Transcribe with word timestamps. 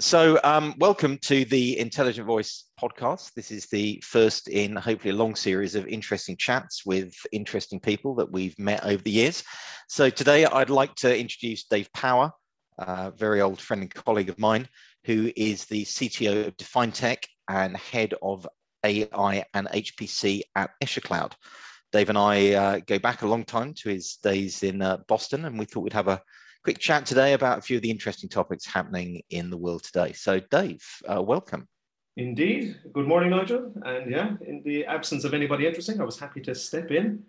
So, 0.00 0.40
um, 0.42 0.74
welcome 0.78 1.18
to 1.18 1.44
the 1.44 1.78
Intelligent 1.78 2.26
Voice 2.26 2.64
podcast. 2.82 3.32
This 3.34 3.52
is 3.52 3.66
the 3.66 4.02
first 4.04 4.48
in 4.48 4.74
hopefully 4.74 5.14
a 5.14 5.16
long 5.16 5.36
series 5.36 5.76
of 5.76 5.86
interesting 5.86 6.36
chats 6.36 6.84
with 6.84 7.14
interesting 7.30 7.78
people 7.78 8.16
that 8.16 8.32
we've 8.32 8.58
met 8.58 8.84
over 8.84 9.00
the 9.00 9.12
years. 9.12 9.44
So, 9.88 10.10
today 10.10 10.46
I'd 10.46 10.68
like 10.68 10.96
to 10.96 11.16
introduce 11.16 11.66
Dave 11.66 11.92
Power, 11.92 12.32
a 12.76 13.12
very 13.12 13.40
old 13.40 13.60
friend 13.60 13.82
and 13.82 13.94
colleague 13.94 14.30
of 14.30 14.38
mine, 14.40 14.68
who 15.04 15.30
is 15.36 15.66
the 15.66 15.84
CTO 15.84 16.48
of 16.48 16.56
Define 16.56 16.90
Tech 16.90 17.24
and 17.48 17.76
head 17.76 18.14
of 18.20 18.48
AI 18.84 19.44
and 19.54 19.68
HPC 19.68 20.42
at 20.56 20.70
Escher 20.82 21.04
Cloud. 21.04 21.36
Dave 21.92 22.08
and 22.08 22.18
I 22.18 22.54
uh, 22.54 22.80
go 22.84 22.98
back 22.98 23.22
a 23.22 23.28
long 23.28 23.44
time 23.44 23.72
to 23.74 23.90
his 23.90 24.16
days 24.16 24.64
in 24.64 24.82
uh, 24.82 24.96
Boston, 25.06 25.44
and 25.44 25.56
we 25.56 25.66
thought 25.66 25.84
we'd 25.84 25.92
have 25.92 26.08
a 26.08 26.20
quick 26.64 26.78
chat 26.78 27.04
today 27.04 27.34
about 27.34 27.58
a 27.58 27.62
few 27.62 27.76
of 27.76 27.82
the 27.82 27.90
interesting 27.90 28.28
topics 28.28 28.64
happening 28.66 29.22
in 29.30 29.50
the 29.50 29.56
world 29.56 29.84
today. 29.84 30.12
So, 30.12 30.40
Dave, 30.40 30.82
uh, 31.06 31.22
welcome. 31.22 31.68
Indeed. 32.16 32.76
Good 32.92 33.06
morning, 33.06 33.30
Nigel. 33.30 33.72
And 33.84 34.10
yeah, 34.10 34.30
in 34.46 34.62
the 34.64 34.86
absence 34.86 35.24
of 35.24 35.34
anybody 35.34 35.66
interesting, 35.66 36.00
I 36.00 36.04
was 36.04 36.18
happy 36.18 36.40
to 36.42 36.54
step 36.54 36.90
in. 36.90 37.24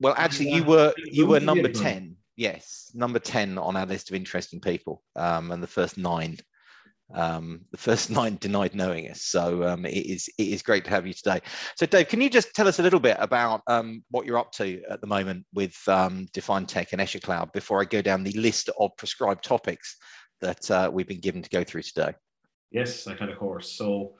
Well, 0.00 0.14
actually, 0.16 0.50
you 0.50 0.64
uh, 0.64 0.66
were 0.66 0.94
you 0.96 1.26
were 1.26 1.40
number 1.40 1.68
ten. 1.68 2.16
Yes, 2.36 2.90
number 2.92 3.18
ten 3.18 3.56
on 3.56 3.76
our 3.76 3.86
list 3.86 4.10
of 4.10 4.16
interesting 4.16 4.60
people, 4.60 5.02
um, 5.14 5.52
and 5.52 5.62
the 5.62 5.68
first 5.68 5.96
nine 5.96 6.36
um, 7.14 7.60
the 7.70 7.76
first 7.76 8.10
nine 8.10 8.36
denied 8.40 8.74
knowing 8.74 9.10
us. 9.10 9.22
So 9.22 9.64
um, 9.64 9.86
it 9.86 10.06
is 10.06 10.28
it 10.38 10.48
is 10.48 10.62
great 10.62 10.84
to 10.84 10.90
have 10.90 11.06
you 11.06 11.12
today. 11.12 11.40
So 11.76 11.86
Dave, 11.86 12.08
can 12.08 12.20
you 12.20 12.30
just 12.30 12.54
tell 12.54 12.68
us 12.68 12.78
a 12.78 12.82
little 12.82 13.00
bit 13.00 13.16
about 13.20 13.62
um, 13.66 14.02
what 14.10 14.26
you're 14.26 14.38
up 14.38 14.52
to 14.52 14.82
at 14.90 15.00
the 15.00 15.06
moment 15.06 15.44
with 15.54 15.76
um, 15.88 16.26
Definetech 16.34 16.92
and 16.92 17.00
Escher 17.00 17.22
Cloud 17.22 17.52
before 17.52 17.80
I 17.80 17.84
go 17.84 18.02
down 18.02 18.24
the 18.24 18.32
list 18.32 18.70
of 18.78 18.96
prescribed 18.96 19.44
topics 19.44 19.96
that 20.40 20.70
uh, 20.70 20.90
we've 20.92 21.08
been 21.08 21.20
given 21.20 21.42
to 21.42 21.50
go 21.50 21.64
through 21.64 21.82
today? 21.82 22.12
Yes, 22.70 23.06
I 23.06 23.14
can 23.14 23.28
of 23.28 23.38
course. 23.38 23.72
So, 23.72 24.14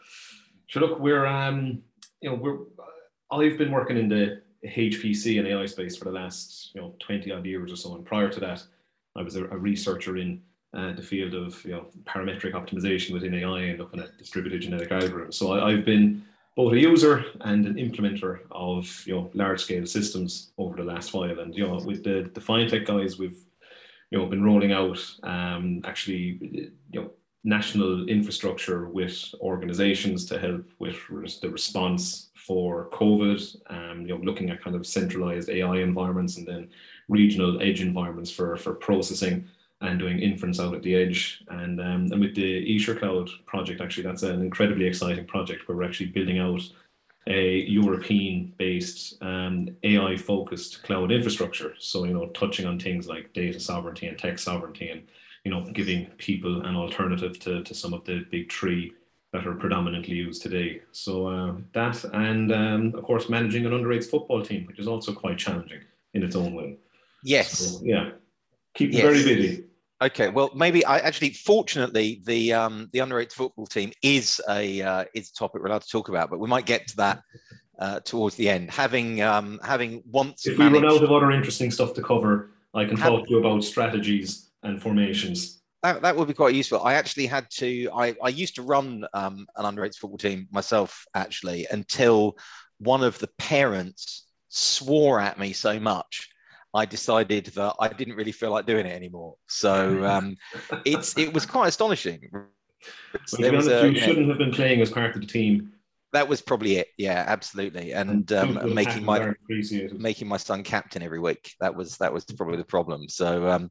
so 0.71 0.81
look, 0.81 0.99
we're 1.01 1.27
um, 1.27 1.83
you 2.21 2.31
know 2.31 2.37
we're 2.37 2.59
I've 3.31 3.59
been 3.59 3.73
working 3.73 3.97
in 3.97 4.09
the 4.09 4.43
HPC 4.65 5.39
and 5.39 5.49
AI 5.49 5.67
space 5.67 5.97
for 5.97 6.07
the 6.07 6.13
last 6.13 6.71
you 6.75 6.81
know 6.81 6.95
20 7.01 7.31
odd 7.33 7.45
years 7.45 7.73
or 7.73 7.77
so, 7.77 7.95
and 7.95 8.05
prior 8.05 8.29
to 8.29 8.41
that, 8.41 8.63
I 9.17 9.23
was 9.23 9.37
a, 9.37 9.45
a 9.45 9.57
researcher 9.57 10.17
in 10.17 10.43
uh, 10.77 10.93
the 10.93 11.03
field 11.03 11.35
of 11.35 11.65
you 11.65 11.73
know 11.73 11.87
parametric 12.05 12.53
optimization 12.53 13.13
within 13.13 13.35
AI 13.35 13.61
and 13.61 13.79
looking 13.79 14.01
at 14.01 14.17
distributed 14.19 14.61
genetic 14.61 14.91
algorithms. 14.91 15.35
So 15.35 15.53
I, 15.53 15.73
have 15.73 15.85
been 15.85 16.23
both 16.55 16.75
a 16.75 16.79
user 16.79 17.25
and 17.41 17.67
an 17.67 17.75
implementer 17.75 18.41
of 18.51 19.03
you 19.07 19.15
know 19.15 19.31
large 19.35 19.63
scale 19.63 19.87
systems 19.87 20.53
over 20.59 20.77
the 20.77 20.85
last 20.85 21.15
while. 21.15 21.41
And 21.41 21.55
you 21.55 21.67
know 21.67 21.81
with 21.85 22.05
the 22.05 22.31
the 22.35 22.41
FineTech 22.41 22.87
guys, 22.87 23.19
we've 23.19 23.39
you 24.11 24.19
know 24.19 24.27
been 24.27 24.45
rolling 24.45 24.73
out 24.73 24.99
um, 25.23 25.81
actually 25.85 26.71
you 26.91 27.01
know 27.01 27.11
national 27.43 28.09
infrastructure 28.09 28.89
with 28.89 29.33
organizations 29.41 30.27
to 30.27 30.39
help 30.39 30.65
with 30.79 30.97
the 31.41 31.49
response 31.49 32.31
for 32.35 32.89
COVID, 32.91 33.57
um, 33.71 34.03
you 34.03 34.09
know, 34.09 34.21
looking 34.23 34.51
at 34.51 34.63
kind 34.63 34.77
of 34.77 34.87
centralized 34.87 35.49
AI 35.49 35.79
environments 35.79 36.37
and 36.37 36.47
then 36.47 36.69
regional 37.09 37.61
edge 37.63 37.81
environments 37.81 38.31
for, 38.31 38.57
for 38.57 38.75
processing 38.75 39.49
and 39.81 39.99
doing 39.99 40.19
inference 40.19 40.59
out 40.59 40.75
at 40.75 40.83
the 40.83 40.95
edge. 40.95 41.45
And, 41.49 41.81
um, 41.81 42.09
and 42.11 42.21
with 42.21 42.35
the 42.35 42.77
Escher 42.77 42.99
Cloud 42.99 43.29
project, 43.45 43.81
actually, 43.81 44.05
that's 44.05 44.23
an 44.23 44.41
incredibly 44.41 44.87
exciting 44.87 45.27
project 45.27 45.69
where 45.69 45.77
we're 45.77 45.85
actually 45.85 46.07
building 46.07 46.39
out 46.39 46.63
a 47.29 47.61
European-based 47.63 49.21
um, 49.23 49.69
AI-focused 49.83 50.83
cloud 50.85 51.11
infrastructure. 51.11 51.75
So, 51.79 52.05
you 52.05 52.15
know, 52.15 52.29
touching 52.29 52.67
on 52.67 52.79
things 52.79 53.09
like 53.09 53.33
data 53.33 53.59
sovereignty 53.59 54.07
and 54.07 54.17
tech 54.17 54.39
sovereignty 54.39 54.91
and, 54.91 55.03
you 55.45 55.51
know, 55.51 55.63
giving 55.73 56.07
people 56.19 56.65
an 56.65 56.77
alternative 56.77 57.39
to, 57.41 57.63
to 57.65 57.75
some 57.75 57.93
of 57.93 58.05
the 58.05 58.25
big 58.31 58.53
three 58.53 58.93
that 59.33 59.47
are 59.47 59.55
predominantly 59.55 60.15
used 60.15 60.43
today. 60.43 60.83
So 60.93 61.27
uh, 61.27 61.55
that 61.73 62.03
and 62.05 62.53
um, 62.53 62.95
of 62.95 63.03
course 63.03 63.29
managing 63.29 63.67
an 63.67 63.73
underage 63.73 64.07
football 64.07 64.43
team, 64.43 64.65
which 64.67 64.79
is 64.79 64.89
also 64.89 65.13
quite 65.13 65.37
challenging 65.37 65.81
in 66.15 66.23
its 66.23 66.37
own 66.37 66.55
way. 66.55 66.77
Yes. 67.23 67.59
So, 67.59 67.81
yeah. 67.85 68.11
Keep 68.77 68.93
yes. 68.93 69.03
very 69.03 69.25
busy. 69.25 69.65
Okay, 70.03 70.29
well, 70.29 70.51
maybe 70.55 70.85
I 70.85 70.99
actually, 70.99 71.31
fortunately, 71.31 72.21
the 72.27 72.53
um, 72.53 72.91
the 72.93 72.99
underage 72.99 73.33
football 73.33 73.67
team 73.67 73.93
is 74.03 74.41
a 74.49 74.83
uh, 74.83 75.05
is 75.15 75.31
a 75.31 75.33
topic 75.33 75.63
we're 75.63 75.69
allowed 75.69 75.83
to 75.83 75.89
talk 75.89 76.11
about, 76.11 76.29
but 76.29 76.39
we 76.39 76.49
might 76.49 76.67
get 76.67 76.87
to 76.89 76.97
that 76.97 77.23
uh, 77.79 78.01
towards 78.01 78.37
the 78.37 78.51
end. 78.51 78.71
Having 78.71 79.23
um, 79.23 79.59
having 79.65 80.03
once 80.11 80.47
if 80.47 80.59
we 80.59 80.65
managed, 80.65 80.85
run 80.85 80.93
out 80.93 81.03
of 81.03 81.11
other 81.11 81.31
interesting 81.31 81.71
stuff 81.71 81.95
to 81.95 82.03
cover, 82.03 82.51
I 82.75 82.85
can 82.85 82.99
have, 82.99 83.11
talk 83.11 83.25
to 83.25 83.31
you 83.31 83.39
about 83.39 83.65
strategies 83.65 84.51
and 84.63 84.83
formations. 84.83 85.63
That, 85.83 86.03
that 86.03 86.15
would 86.15 86.29
be 86.29 86.35
quite 86.35 86.55
useful. 86.55 86.83
I 86.83 86.95
actually 86.95 87.27
had 87.27 87.47
to. 87.53 87.89
I, 87.95 88.15
I 88.23 88.29
used 88.29 88.57
to 88.57 88.63
run 88.63 89.07
um, 89.15 89.47
an 89.57 89.65
underage 89.65 89.97
football 89.97 90.19
team 90.19 90.47
myself, 90.51 91.07
actually, 91.15 91.67
until 91.71 92.37
one 92.81 93.03
of 93.03 93.19
the 93.19 93.29
parents 93.39 94.27
swore 94.49 95.21
at 95.21 95.39
me 95.39 95.55
so 95.55 95.81
much 95.81 96.29
I 96.77 96.85
decided 96.85 97.47
that 97.47 97.75
I 97.81 97.89
didn't 97.89 98.17
really 98.17 98.33
feel 98.33 98.51
like 98.51 98.67
doing 98.67 98.85
it 98.85 98.93
anymore. 98.93 99.37
So 99.49 100.05
um, 100.13 100.37
it's 100.85 101.17
it 101.17 101.33
was 101.33 101.47
quite 101.47 101.69
astonishing. 101.69 102.29
Well, 102.33 102.45
honest, 103.49 103.69
a, 103.69 103.91
you 103.91 103.99
shouldn't 103.99 104.29
have 104.29 104.39
been 104.39 104.53
playing 104.53 104.83
as 104.83 104.91
part 104.91 105.15
of 105.15 105.21
the 105.23 105.27
team. 105.27 105.73
That 106.13 106.29
was 106.29 106.41
probably 106.41 106.77
it. 106.77 106.89
Yeah, 106.99 107.25
absolutely. 107.27 107.93
And 107.93 108.31
um, 108.33 108.75
making 108.75 109.05
my 109.05 109.33
making 109.93 110.29
my 110.29 110.37
son 110.37 110.63
captain 110.63 111.03
every 111.03 111.19
week. 111.19 111.55
That 111.61 111.75
was 111.75 111.97
that 111.99 112.13
was 112.13 112.25
probably 112.25 112.59
the 112.59 112.65
problem. 112.65 113.09
So 113.09 113.49
um, 113.49 113.71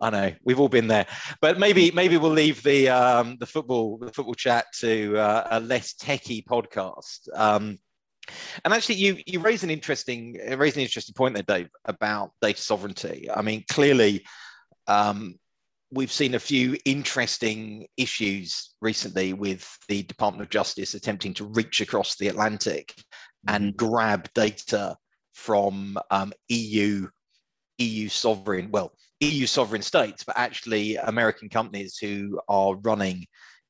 I 0.00 0.10
know 0.10 0.32
we've 0.44 0.58
all 0.58 0.68
been 0.68 0.88
there, 0.88 1.06
but 1.42 1.58
maybe 1.58 1.90
maybe 1.90 2.16
we'll 2.16 2.32
leave 2.32 2.62
the 2.62 2.88
um, 2.88 3.36
the 3.38 3.46
football 3.46 3.98
the 3.98 4.12
football 4.12 4.34
chat 4.34 4.66
to 4.80 5.16
uh, 5.18 5.48
a 5.50 5.60
less 5.60 5.94
techie 5.94 6.44
podcast. 6.44 7.28
And 8.64 8.74
actually, 8.74 8.96
you 8.96 9.18
you 9.26 9.40
raise 9.40 9.62
an 9.62 9.70
interesting 9.70 10.38
raise 10.56 10.76
an 10.76 10.82
interesting 10.82 11.14
point 11.14 11.34
there, 11.34 11.42
Dave, 11.42 11.70
about 11.84 12.32
data 12.40 12.60
sovereignty. 12.60 13.28
I 13.30 13.42
mean, 13.42 13.64
clearly, 13.70 14.24
um, 14.86 15.36
we've 15.92 16.12
seen 16.12 16.34
a 16.34 16.40
few 16.40 16.76
interesting 16.84 17.86
issues 17.96 18.74
recently 18.80 19.32
with 19.32 19.78
the 19.88 20.02
Department 20.04 20.42
of 20.42 20.50
Justice 20.50 20.94
attempting 20.94 21.34
to 21.34 21.46
reach 21.46 21.80
across 21.80 22.16
the 22.16 22.28
Atlantic 22.28 22.94
and 23.48 23.74
mm-hmm. 23.74 23.86
grab 23.86 24.28
data 24.34 24.96
from 25.34 25.98
um, 26.10 26.32
EU 26.48 27.08
EU 27.78 28.08
sovereign, 28.08 28.70
well, 28.70 28.92
EU 29.20 29.46
sovereign 29.46 29.82
states, 29.82 30.22
but 30.22 30.36
actually 30.36 30.96
American 30.96 31.48
companies 31.48 31.96
who 31.96 32.40
are 32.48 32.76
running 32.76 33.26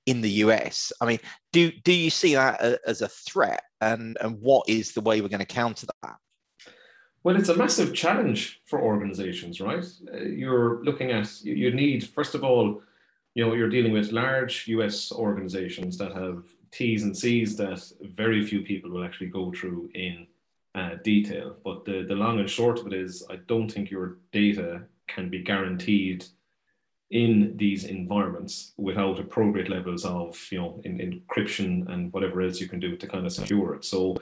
in 0.06 0.20
the 0.20 0.30
US. 0.44 0.92
I 1.00 1.06
mean, 1.06 1.18
do 1.52 1.70
do 1.84 1.92
you 1.92 2.10
see 2.10 2.34
that 2.34 2.80
as 2.86 3.02
a 3.02 3.08
threat, 3.08 3.62
and 3.80 4.16
and 4.20 4.40
what 4.40 4.68
is 4.68 4.92
the 4.92 5.00
way 5.00 5.20
we're 5.20 5.28
going 5.28 5.40
to 5.40 5.46
counter 5.46 5.86
that? 6.02 6.16
Well, 7.22 7.36
it's 7.36 7.50
a 7.50 7.56
massive 7.56 7.94
challenge 7.94 8.62
for 8.64 8.80
organizations, 8.80 9.60
right? 9.60 9.84
Uh, 10.12 10.20
you're 10.20 10.82
looking 10.84 11.10
at 11.10 11.42
you 11.42 11.70
need 11.72 12.08
first 12.08 12.34
of 12.34 12.44
all, 12.44 12.82
you 13.34 13.44
know, 13.44 13.54
you're 13.54 13.68
dealing 13.68 13.92
with 13.92 14.12
large 14.12 14.66
US 14.68 15.12
organizations 15.12 15.98
that 15.98 16.12
have 16.12 16.44
T's 16.70 17.02
and 17.02 17.16
C's 17.16 17.56
that 17.56 17.82
very 18.00 18.44
few 18.44 18.62
people 18.62 18.90
will 18.90 19.04
actually 19.04 19.28
go 19.28 19.52
through 19.52 19.90
in 19.94 20.26
uh, 20.74 20.96
detail. 21.04 21.56
But 21.64 21.84
the, 21.84 22.04
the 22.08 22.14
long 22.14 22.38
and 22.38 22.48
short 22.48 22.78
of 22.78 22.86
it 22.86 22.92
is, 22.92 23.24
I 23.28 23.36
don't 23.46 23.68
think 23.68 23.90
your 23.90 24.18
data 24.32 24.82
can 25.08 25.28
be 25.28 25.42
guaranteed 25.42 26.24
in 27.10 27.56
these 27.56 27.84
environments 27.84 28.72
without 28.76 29.18
appropriate 29.18 29.68
levels 29.68 30.04
of 30.04 30.38
you 30.52 30.58
know 30.58 30.80
in, 30.84 30.98
encryption 30.98 31.88
and 31.92 32.12
whatever 32.12 32.40
else 32.42 32.60
you 32.60 32.68
can 32.68 32.80
do 32.80 32.96
to 32.96 33.06
kind 33.06 33.26
of 33.26 33.32
secure 33.32 33.74
it. 33.74 33.84
So 33.84 34.16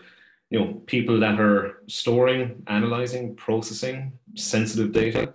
you 0.51 0.59
know 0.59 0.75
people 0.87 1.21
that 1.21 1.39
are 1.39 1.83
storing 1.87 2.63
analyzing 2.67 3.35
processing 3.35 4.13
sensitive 4.35 4.93
data 4.93 5.35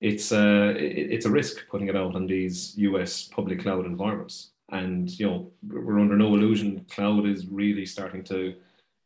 it's 0.00 0.30
uh, 0.30 0.74
a 0.76 1.14
it's 1.14 1.26
a 1.26 1.30
risk 1.30 1.66
putting 1.68 1.88
it 1.88 1.96
out 1.96 2.14
on 2.14 2.26
these 2.26 2.76
us 2.78 3.24
public 3.24 3.60
cloud 3.60 3.84
environments. 3.84 4.50
And 4.70 5.10
you 5.18 5.26
know 5.26 5.50
we're 5.66 5.98
under 5.98 6.16
no 6.16 6.34
illusion 6.34 6.84
cloud 6.90 7.26
is 7.26 7.46
really 7.46 7.86
starting 7.86 8.22
to 8.24 8.54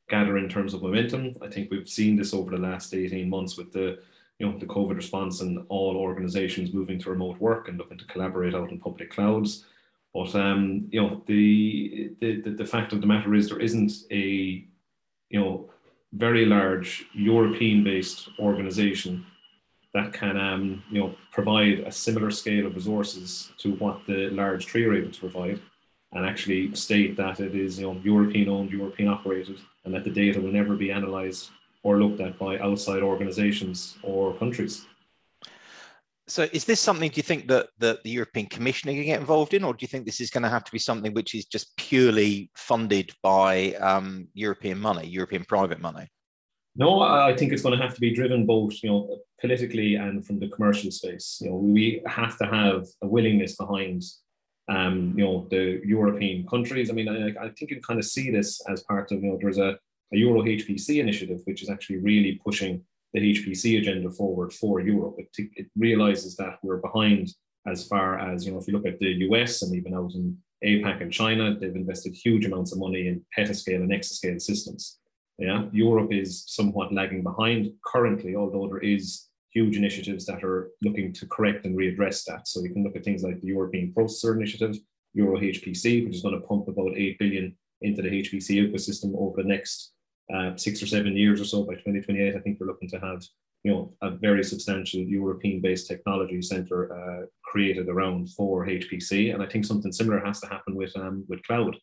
gather 0.09 0.37
in 0.37 0.49
terms 0.49 0.75
of 0.75 0.83
momentum. 0.83 1.35
I 1.41 1.49
think 1.49 1.71
we've 1.71 1.89
seen 1.89 2.17
this 2.17 2.35
over 2.35 2.51
the 2.51 2.63
last 2.63 2.95
18 2.95 3.29
months 3.31 3.57
with 3.57 3.73
the 3.73 4.01
you 4.43 4.51
know 4.51 4.59
the 4.59 4.67
COVID 4.67 4.97
response 4.97 5.41
and 5.41 5.65
all 5.69 5.97
organizations 5.97 6.75
moving 6.75 6.99
to 6.99 7.11
remote 7.11 7.41
work 7.41 7.69
and 7.69 7.79
looking 7.79 7.97
to 7.99 8.05
collaborate 8.07 8.57
out 8.57 8.73
in 8.73 8.81
public 8.81 9.09
clouds. 9.13 9.65
But 10.13 10.35
um, 10.35 10.89
you 10.91 11.01
know 11.01 11.23
the, 11.27 12.11
the 12.19 12.41
the 12.51 12.67
fact 12.67 12.93
of 12.93 13.01
the 13.01 13.07
matter 13.07 13.35
is 13.35 13.49
there 13.49 13.61
isn't 13.61 13.93
a 14.11 14.65
you 15.31 15.41
know 15.41 15.71
very 16.13 16.45
large 16.45 17.07
European-based 17.15 18.31
organization 18.41 19.25
that 19.95 20.13
can 20.13 20.37
um, 20.37 20.83
you 20.91 21.01
know 21.01 21.15
provide 21.31 21.79
a 21.81 21.93
similar 21.93 22.33
scale 22.33 22.67
of 22.67 22.75
resources 22.75 23.53
to 23.59 23.75
what 23.75 24.05
the 24.09 24.29
large 24.31 24.67
three 24.67 24.85
are 24.85 24.95
able 24.95 25.13
to 25.13 25.21
provide, 25.21 25.61
and 26.11 26.27
actually 26.27 26.75
state 26.75 27.17
that 27.17 27.39
it 27.39 27.55
is 27.55 27.79
you 27.79 27.87
know 27.87 28.01
European-owned, 28.03 28.73
European 28.73 29.09
operated, 29.09 29.61
and 29.85 29.95
that 29.95 30.03
the 30.03 30.11
data 30.11 30.41
will 30.41 30.53
never 30.61 30.75
be 30.75 30.91
analysed 30.91 31.53
or 31.83 31.99
looked 32.01 32.21
at 32.21 32.39
by 32.39 32.59
outside 32.59 33.03
organizations 33.03 33.97
or 34.03 34.35
countries. 34.35 34.87
so 36.29 36.49
is 36.53 36.65
this 36.65 36.81
something 36.81 37.11
do 37.11 37.17
you 37.17 37.23
think 37.23 37.49
that, 37.49 37.69
that 37.79 38.03
the 38.05 38.11
European 38.11 38.47
Commission 38.47 38.89
are 38.89 38.93
going 38.93 39.03
to 39.03 39.07
get 39.07 39.21
involved 39.21 39.55
in, 39.55 39.65
or 39.65 39.73
do 39.75 39.79
you 39.81 39.89
think 39.89 40.05
this 40.05 40.21
is 40.21 40.31
going 40.31 40.45
to 40.45 40.49
have 40.49 40.65
to 40.65 40.73
be 40.73 40.79
something 40.79 41.13
which 41.13 41.35
is 41.35 41.45
just 41.47 41.77
purely 41.77 42.51
funded 42.57 43.13
by 43.23 43.73
um, 43.75 44.29
European 44.35 44.79
money, 44.79 45.07
European 45.07 45.45
private 45.45 45.81
money? 45.81 46.07
No, 46.75 47.03
I 47.03 47.37
think 47.37 47.53
it's 47.53 47.63
going 47.63 47.77
to 47.77 47.85
have 47.85 47.95
to 47.95 48.01
be 48.01 48.15
driven 48.15 48.47
both, 48.47 48.83
you 48.83 48.89
know, 48.89 49.19
politically 49.41 49.97
and 49.97 50.25
from 50.27 50.39
the 50.39 50.49
commercial 50.49 50.91
space. 50.91 51.39
You 51.43 51.51
know, 51.51 51.57
we 51.57 52.03
have 52.07 52.39
to 52.39 52.47
have 52.47 52.87
a 53.03 53.07
willingness 53.07 53.57
behind, 53.57 54.03
um, 54.71 55.13
you 55.15 55.25
know, 55.25 55.47
the 55.51 55.83
European 55.85 56.47
countries. 56.47 56.89
I 56.89 56.95
mean, 56.95 57.09
I, 57.09 57.45
I 57.45 57.49
think 57.51 57.73
you 57.73 57.81
kind 57.83 57.99
of 58.01 58.07
see 58.07 58.31
this 58.31 58.63
as 58.71 58.85
part 58.85 59.13
of, 59.13 59.23
you 59.23 59.33
know, 59.33 59.39
there's 59.39 59.59
a, 59.59 59.79
a 60.13 60.17
Euro 60.19 60.43
HPC 60.43 61.01
initiative, 61.01 61.41
which 61.45 61.63
is 61.63 61.71
actually 61.71 61.99
really 61.99 62.41
pushing 62.45 62.83
the 63.13 63.35
HPC 63.35 63.79
agenda 63.79 64.11
forward 64.11 64.53
for 64.53 64.81
Europe. 64.81 65.17
It, 65.19 65.51
it 65.57 65.67
realizes 65.77 66.37
that 66.37 66.59
we're 66.63 66.79
behind 66.79 67.29
as 67.67 67.87
far 67.87 68.19
as, 68.19 68.45
you 68.45 68.53
know, 68.53 68.59
if 68.59 68.67
you 68.67 68.73
look 68.73 68.87
at 68.87 68.99
the 68.99 69.13
US 69.29 69.63
and 69.63 69.75
even 69.75 69.95
out 69.95 70.13
in 70.15 70.37
APAC 70.65 71.03
and 71.03 71.13
China, 71.13 71.57
they've 71.59 71.75
invested 71.75 72.15
huge 72.15 72.45
amounts 72.47 72.73
of 72.73 72.79
money 72.79 73.09
in 73.09 73.25
petascale 73.37 73.83
and 73.83 73.91
exascale 73.91 74.41
systems. 74.41 74.99
Yeah, 75.39 75.65
Europe 75.73 76.13
is 76.13 76.45
somewhat 76.47 76.93
lagging 76.93 77.23
behind 77.23 77.73
currently, 77.85 78.37
although 78.37 78.69
there 78.69 78.79
is 78.79 79.29
huge 79.51 79.77
initiatives 79.77 80.25
that 80.27 80.45
are 80.45 80.71
looking 80.83 81.13
to 81.13 81.27
correct 81.27 81.65
and 81.67 81.77
readdress 81.77 82.25
that. 82.25 82.49
So 82.49 82.63
you 82.63 82.71
can 82.71 82.85
look 82.85 82.97
at 82.97 83.05
things 83.05 83.23
like 83.23 83.41
the 83.41 83.49
European 83.49 83.93
Processor 83.93 84.37
Initiative, 84.37 84.77
Euro 85.15 85.39
HPC, 85.39 86.05
which 86.05 86.17
is 86.17 86.23
going 86.23 86.41
to 86.41 86.47
pump 86.47 86.69
about 86.69 86.97
8 86.97 87.19
billion 87.19 87.57
into 87.83 88.03
the 88.03 88.09
HPC 88.09 88.71
ecosystem 88.71 89.15
over 89.17 89.43
the 89.43 89.49
next 89.49 89.93
uh, 90.35 90.57
six 90.57 90.83
or 90.83 90.87
seven 90.87 91.17
years 91.17 91.41
or 91.41 91.45
so 91.45 91.65
by 91.65 91.75
2028, 91.75 92.35
I 92.35 92.39
think 92.41 92.59
we're 92.59 92.67
looking 92.67 92.89
to 92.91 93.01
have 93.01 93.23
you 93.65 93.71
know 93.71 93.95
a 94.03 94.11
very 94.11 94.43
substantial 94.43 95.01
European-based 95.01 95.87
technology 95.87 96.43
center 96.43 96.93
uh, 96.93 97.27
created 97.45 97.89
around 97.89 98.31
for 98.31 98.67
HPC, 98.67 99.33
and 99.33 99.43
I 99.43 99.47
think 99.47 99.65
something 99.65 99.93
similar 99.93 100.25
has 100.25 100.41
to 100.41 100.49
happen 100.49 100.75
with 100.75 100.97
um, 100.97 101.25
with 101.29 101.43
cloud. 101.45 101.77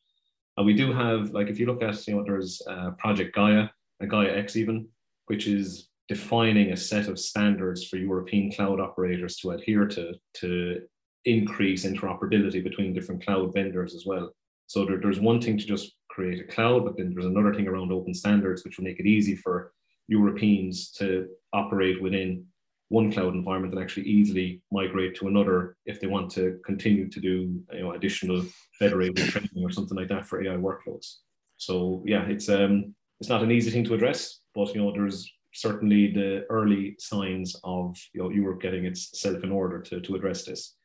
And 0.57 0.65
we 0.65 0.73
do 0.73 0.91
have 0.91 1.31
like 1.31 1.47
if 1.47 1.59
you 1.59 1.65
look 1.65 1.81
at 1.81 2.05
you 2.07 2.15
know 2.15 2.23
there's 2.23 2.61
uh, 2.69 2.91
Project 2.91 3.35
Gaia 3.35 3.69
and 3.99 4.09
Gaia 4.09 4.35
X 4.35 4.55
even, 4.55 4.87
which 5.27 5.47
is 5.47 5.89
defining 6.09 6.71
a 6.71 6.77
set 6.77 7.07
of 7.07 7.19
standards 7.19 7.87
for 7.87 7.97
European 7.97 8.51
cloud 8.51 8.79
operators 8.79 9.37
to 9.37 9.51
adhere 9.51 9.87
to 9.87 10.13
to 10.33 10.81
increase 11.25 11.85
interoperability 11.85 12.63
between 12.63 12.93
different 12.93 13.23
cloud 13.23 13.53
vendors 13.53 13.93
as 13.93 14.05
well. 14.05 14.31
So 14.67 14.85
there, 14.85 14.99
there's 15.01 15.19
one 15.19 15.41
thing 15.41 15.57
to 15.57 15.65
just 15.65 15.95
create 16.09 16.39
a 16.39 16.51
cloud, 16.51 16.85
but 16.85 16.97
then 16.97 17.13
there's 17.13 17.25
another 17.25 17.53
thing 17.53 17.67
around 17.67 17.91
open 17.91 18.13
standards, 18.13 18.63
which 18.63 18.77
will 18.77 18.85
make 18.85 18.99
it 18.99 19.05
easy 19.05 19.35
for 19.35 19.73
Europeans 20.07 20.91
to 20.91 21.27
operate 21.53 22.01
within 22.01 22.45
one 22.89 23.11
cloud 23.11 23.35
environment 23.35 23.73
and 23.73 23.81
actually 23.81 24.03
easily 24.03 24.61
migrate 24.71 25.15
to 25.15 25.27
another 25.27 25.77
if 25.85 25.99
they 25.99 26.07
want 26.07 26.29
to 26.31 26.59
continue 26.65 27.07
to 27.07 27.19
do 27.19 27.63
you 27.71 27.81
know 27.81 27.91
additional 27.91 28.43
federated 28.79 29.15
training 29.29 29.63
or 29.63 29.71
something 29.71 29.95
like 29.95 30.07
that 30.07 30.25
for 30.25 30.43
AI 30.43 30.55
workloads. 30.55 31.17
So 31.57 32.03
yeah, 32.05 32.25
it's 32.25 32.49
um 32.49 32.95
it's 33.19 33.29
not 33.29 33.43
an 33.43 33.51
easy 33.51 33.69
thing 33.69 33.83
to 33.85 33.93
address, 33.93 34.39
but 34.55 34.73
you 34.73 34.81
know 34.81 34.91
there's 34.91 35.31
certainly 35.53 36.11
the 36.11 36.45
early 36.49 36.95
signs 36.99 37.55
of 37.63 37.95
you 38.13 38.23
know 38.23 38.29
Europe 38.29 38.61
getting 38.61 38.85
itself 38.85 39.43
in 39.43 39.51
order 39.51 39.79
to 39.81 40.01
to 40.01 40.15
address 40.15 40.45
this, 40.45 40.75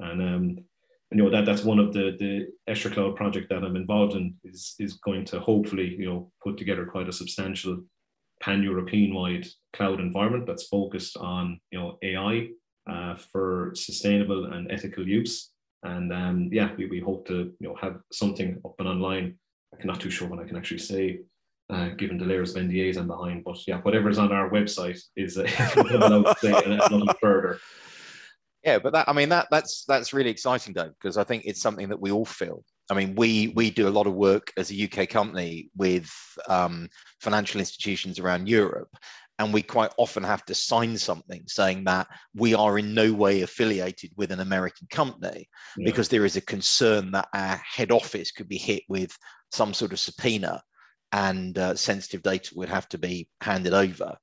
and 0.00 0.20
um 0.22 0.64
you 1.10 1.22
know 1.22 1.30
that 1.30 1.44
that's 1.46 1.64
one 1.64 1.78
of 1.78 1.92
the 1.92 2.16
the 2.18 2.46
Escher 2.72 2.92
Cloud 2.92 3.16
project 3.16 3.48
that 3.50 3.62
I'm 3.62 3.76
involved 3.76 4.14
in 4.14 4.34
is 4.44 4.74
is 4.78 4.94
going 4.94 5.24
to 5.26 5.40
hopefully 5.40 5.94
you 5.98 6.06
know 6.06 6.32
put 6.42 6.56
together 6.58 6.86
quite 6.86 7.08
a 7.08 7.12
substantial 7.12 7.82
pan-European 8.40 9.14
wide 9.14 9.46
cloud 9.72 10.00
environment 10.00 10.46
that's 10.46 10.66
focused 10.66 11.16
on 11.16 11.60
you 11.70 11.78
know 11.78 11.98
AI 12.02 12.48
uh, 12.90 13.16
for 13.16 13.72
sustainable 13.74 14.46
and 14.46 14.70
ethical 14.70 15.06
use. 15.06 15.50
And 15.82 16.12
um, 16.12 16.48
yeah, 16.52 16.70
we, 16.76 16.86
we 16.86 17.00
hope 17.00 17.26
to 17.28 17.52
you 17.58 17.68
know 17.68 17.76
have 17.80 18.00
something 18.12 18.60
up 18.64 18.74
and 18.78 18.88
online. 18.88 19.38
I'm 19.72 19.86
not 19.86 20.00
too 20.00 20.10
sure 20.10 20.28
what 20.28 20.38
I 20.38 20.44
can 20.44 20.56
actually 20.56 20.78
say, 20.78 21.20
uh, 21.70 21.88
given 21.90 22.16
the 22.16 22.24
layers 22.24 22.54
of 22.54 22.62
NDAs 22.62 22.96
I'm 22.96 23.08
behind. 23.08 23.44
But 23.44 23.58
yeah, 23.66 23.80
whatever's 23.80 24.18
on 24.18 24.32
our 24.32 24.50
website 24.50 25.00
is 25.16 25.36
uh, 25.36 25.42
nothing 26.90 27.08
further. 27.20 27.58
Yeah, 28.64 28.78
but 28.78 28.94
that 28.94 29.08
I 29.08 29.12
mean 29.12 29.28
that 29.28 29.48
that's 29.50 29.84
that's 29.86 30.14
really 30.14 30.30
exciting 30.30 30.72
though 30.72 30.88
because 30.88 31.18
I 31.18 31.24
think 31.24 31.44
it's 31.44 31.60
something 31.60 31.88
that 31.90 32.00
we 32.00 32.10
all 32.10 32.24
feel. 32.24 32.64
I 32.90 32.94
mean, 32.94 33.14
we 33.14 33.52
we 33.54 33.70
do 33.70 33.88
a 33.88 33.90
lot 33.90 34.06
of 34.06 34.14
work 34.14 34.52
as 34.56 34.70
a 34.70 34.84
UK 34.84 35.08
company 35.08 35.70
with 35.76 36.10
um, 36.48 36.88
financial 37.20 37.60
institutions 37.60 38.18
around 38.18 38.48
Europe, 38.48 38.88
and 39.38 39.52
we 39.52 39.62
quite 39.62 39.92
often 39.98 40.22
have 40.22 40.44
to 40.46 40.54
sign 40.54 40.96
something 40.96 41.42
saying 41.46 41.84
that 41.84 42.06
we 42.34 42.54
are 42.54 42.78
in 42.78 42.94
no 42.94 43.12
way 43.12 43.42
affiliated 43.42 44.10
with 44.16 44.30
an 44.32 44.40
American 44.40 44.86
company 44.90 45.48
yeah. 45.76 45.84
because 45.84 46.08
there 46.08 46.24
is 46.24 46.36
a 46.36 46.40
concern 46.40 47.10
that 47.12 47.28
our 47.34 47.56
head 47.56 47.90
office 47.90 48.30
could 48.32 48.48
be 48.48 48.58
hit 48.58 48.82
with 48.88 49.14
some 49.52 49.74
sort 49.74 49.92
of 49.92 50.00
subpoena 50.00 50.62
and 51.12 51.58
uh, 51.58 51.74
sensitive 51.74 52.22
data 52.22 52.52
would 52.56 52.68
have 52.68 52.88
to 52.88 52.98
be 52.98 53.28
handed 53.40 53.72
over 53.72 54.16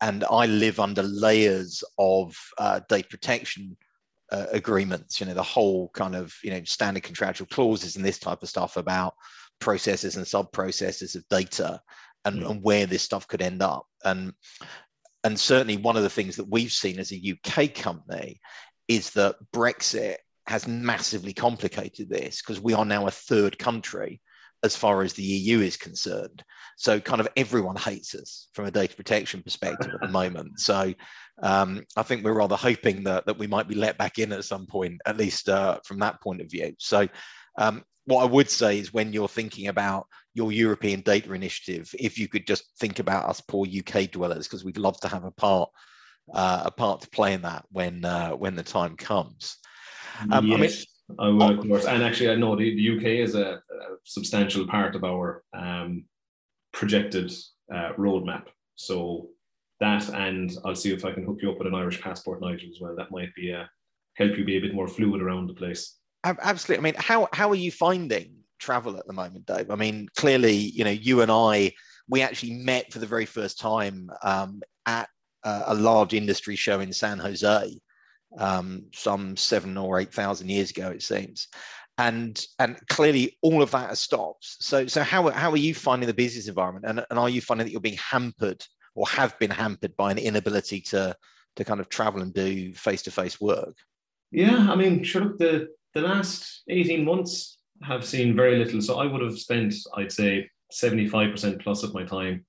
and 0.00 0.24
I 0.24 0.46
live 0.46 0.80
under 0.80 1.02
layers 1.02 1.84
of 1.98 2.36
uh, 2.58 2.80
data 2.88 3.08
protection 3.08 3.76
uh, 4.32 4.46
agreements. 4.52 5.20
You 5.20 5.26
know, 5.26 5.34
the 5.34 5.42
whole 5.42 5.90
kind 5.94 6.14
of 6.14 6.34
you 6.42 6.50
know 6.50 6.62
standard 6.64 7.02
contractual 7.02 7.48
clauses 7.48 7.96
and 7.96 8.04
this 8.04 8.18
type 8.18 8.42
of 8.42 8.48
stuff 8.48 8.76
about 8.76 9.14
processes 9.58 10.16
and 10.16 10.26
sub 10.26 10.50
processes 10.52 11.14
of 11.14 11.28
data 11.28 11.80
and, 12.24 12.42
mm. 12.42 12.50
and 12.50 12.62
where 12.62 12.86
this 12.86 13.02
stuff 13.02 13.28
could 13.28 13.42
end 13.42 13.62
up. 13.62 13.86
And 14.04 14.32
and 15.22 15.38
certainly 15.38 15.76
one 15.76 15.96
of 15.96 16.02
the 16.02 16.10
things 16.10 16.36
that 16.36 16.48
we've 16.48 16.72
seen 16.72 16.98
as 16.98 17.12
a 17.12 17.36
UK 17.36 17.74
company 17.74 18.40
is 18.88 19.10
that 19.10 19.36
Brexit 19.52 20.16
has 20.46 20.66
massively 20.66 21.32
complicated 21.32 22.08
this 22.08 22.40
because 22.40 22.60
we 22.60 22.72
are 22.72 22.84
now 22.84 23.06
a 23.06 23.10
third 23.10 23.58
country 23.58 24.20
as 24.62 24.76
far 24.76 25.02
as 25.02 25.12
the 25.12 25.22
EU 25.22 25.60
is 25.60 25.76
concerned. 25.76 26.44
So 26.76 27.00
kind 27.00 27.20
of 27.20 27.28
everyone 27.36 27.76
hates 27.76 28.14
us 28.14 28.48
from 28.52 28.66
a 28.66 28.70
data 28.70 28.94
protection 28.94 29.42
perspective 29.42 29.92
at 29.92 30.00
the 30.00 30.08
moment. 30.08 30.60
So 30.60 30.92
um, 31.42 31.84
I 31.96 32.02
think 32.02 32.24
we're 32.24 32.34
rather 32.34 32.56
hoping 32.56 33.04
that, 33.04 33.26
that 33.26 33.38
we 33.38 33.46
might 33.46 33.68
be 33.68 33.74
let 33.74 33.98
back 33.98 34.18
in 34.18 34.32
at 34.32 34.44
some 34.44 34.66
point, 34.66 35.00
at 35.06 35.16
least 35.16 35.48
uh, 35.48 35.80
from 35.84 35.98
that 36.00 36.20
point 36.20 36.40
of 36.40 36.50
view. 36.50 36.74
So 36.78 37.08
um, 37.58 37.84
what 38.06 38.22
I 38.22 38.26
would 38.26 38.50
say 38.50 38.78
is 38.78 38.92
when 38.92 39.12
you're 39.12 39.28
thinking 39.28 39.68
about 39.68 40.06
your 40.34 40.52
European 40.52 41.00
data 41.00 41.32
initiative, 41.32 41.90
if 41.98 42.18
you 42.18 42.28
could 42.28 42.46
just 42.46 42.64
think 42.78 42.98
about 42.98 43.28
us 43.28 43.40
poor 43.40 43.66
UK 43.66 44.10
dwellers, 44.10 44.46
because 44.46 44.64
we'd 44.64 44.78
love 44.78 44.98
to 45.00 45.08
have 45.08 45.24
a 45.24 45.30
part 45.30 45.70
uh, 46.32 46.62
a 46.66 46.70
part 46.70 47.00
to 47.00 47.10
play 47.10 47.32
in 47.32 47.42
that 47.42 47.64
when 47.72 48.04
uh, 48.04 48.30
when 48.30 48.54
the 48.54 48.62
time 48.62 48.96
comes. 48.96 49.56
Um, 50.30 50.46
yes. 50.46 50.56
I 50.56 50.60
mean, 50.60 50.70
I 51.18 51.28
will, 51.28 51.58
of 51.58 51.66
course. 51.66 51.86
And 51.86 52.02
actually, 52.02 52.30
I 52.30 52.34
know 52.36 52.56
the, 52.56 52.74
the 52.74 52.96
UK 52.96 53.04
is 53.26 53.34
a, 53.34 53.44
a, 53.44 53.60
substantial 54.04 54.66
part 54.66 54.96
of 54.96 55.04
our 55.04 55.42
um, 55.52 56.04
projected 56.72 57.30
uh, 57.72 57.92
roadmap. 57.98 58.44
So 58.76 59.28
that, 59.80 60.08
and 60.10 60.50
I'll 60.64 60.74
see 60.74 60.92
if 60.92 61.04
I 61.04 61.12
can 61.12 61.24
hook 61.24 61.38
you 61.42 61.50
up 61.50 61.58
with 61.58 61.66
an 61.66 61.74
Irish 61.74 62.00
passport, 62.00 62.40
Nigel, 62.40 62.70
as 62.70 62.80
well. 62.80 62.96
That 62.96 63.10
might 63.10 63.34
be 63.34 63.50
a, 63.50 63.62
uh, 63.62 63.66
help 64.14 64.36
you 64.36 64.44
be 64.44 64.56
a 64.56 64.60
bit 64.60 64.74
more 64.74 64.88
fluid 64.88 65.22
around 65.22 65.46
the 65.46 65.54
place. 65.54 65.96
Absolutely. 66.24 66.82
I 66.82 66.92
mean, 66.92 67.00
how 67.00 67.28
how 67.32 67.48
are 67.48 67.54
you 67.54 67.70
finding 67.70 68.34
travel 68.58 68.96
at 68.98 69.06
the 69.06 69.12
moment, 69.12 69.46
Dave? 69.46 69.70
I 69.70 69.76
mean, 69.76 70.08
clearly, 70.16 70.54
you 70.54 70.84
know, 70.84 70.90
you 70.90 71.22
and 71.22 71.30
I, 71.30 71.72
we 72.08 72.20
actually 72.20 72.52
met 72.52 72.92
for 72.92 72.98
the 72.98 73.06
very 73.06 73.24
first 73.24 73.58
time 73.58 74.10
um, 74.22 74.62
at 74.86 75.08
uh, 75.44 75.62
a 75.66 75.74
large 75.74 76.12
industry 76.12 76.56
show 76.56 76.80
in 76.80 76.92
San 76.92 77.18
Jose 77.18 77.80
um, 78.38 78.84
some 78.92 79.36
seven 79.36 79.76
or 79.76 79.98
eight 80.00 80.12
thousand 80.12 80.48
years 80.48 80.70
ago, 80.70 80.88
it 80.88 81.02
seems. 81.02 81.48
And, 81.98 82.42
and 82.58 82.78
clearly 82.88 83.36
all 83.42 83.62
of 83.62 83.72
that 83.72 83.90
has 83.90 84.00
stopped. 84.00 84.46
So, 84.62 84.86
so 84.86 85.02
how, 85.02 85.28
how 85.30 85.50
are 85.50 85.56
you 85.56 85.74
finding 85.74 86.06
the 86.06 86.14
business 86.14 86.48
environment? 86.48 86.86
And, 86.88 87.04
and 87.10 87.18
are 87.18 87.28
you 87.28 87.42
finding 87.42 87.66
that 87.66 87.72
you're 87.72 87.80
being 87.80 87.98
hampered 87.98 88.64
or 88.94 89.06
have 89.08 89.38
been 89.38 89.50
hampered 89.50 89.96
by 89.96 90.10
an 90.10 90.18
inability 90.18 90.80
to, 90.80 91.14
to 91.56 91.64
kind 91.64 91.78
of 91.78 91.90
travel 91.90 92.22
and 92.22 92.32
do 92.32 92.72
face-to-face 92.72 93.40
work? 93.40 93.76
Yeah, 94.30 94.68
I 94.70 94.76
mean, 94.76 95.02
sure, 95.02 95.34
the, 95.36 95.68
the 95.92 96.00
last 96.00 96.62
18 96.68 97.04
months 97.04 97.58
have 97.82 98.04
seen 98.04 98.36
very 98.36 98.56
little. 98.56 98.80
So 98.80 98.98
I 98.98 99.06
would 99.06 99.22
have 99.22 99.38
spent, 99.38 99.74
I'd 99.94 100.12
say, 100.12 100.48
75% 100.72 101.62
plus 101.62 101.82
of 101.82 101.92
my 101.92 102.04
time 102.04 102.46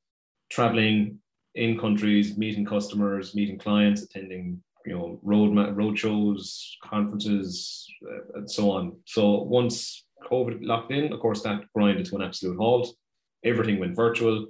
traveling 0.49 1.17
in 1.55 1.77
countries, 1.77 2.37
meeting 2.37 2.65
customers, 2.65 3.35
meeting 3.35 3.57
clients, 3.57 4.03
attending 4.03 4.61
you 4.85 4.93
know 4.93 5.19
road 5.23 5.55
road 5.75 5.97
shows, 5.97 6.77
conferences, 6.83 7.87
uh, 8.05 8.39
and 8.39 8.49
so 8.49 8.71
on. 8.71 8.97
So 9.05 9.43
once 9.43 10.05
COVID 10.29 10.59
locked 10.61 10.91
in, 10.91 11.11
of 11.11 11.19
course, 11.19 11.41
that 11.43 11.61
grinded 11.73 12.05
to 12.07 12.15
an 12.15 12.21
absolute 12.21 12.57
halt. 12.57 12.95
Everything 13.43 13.79
went 13.79 13.95
virtual. 13.95 14.47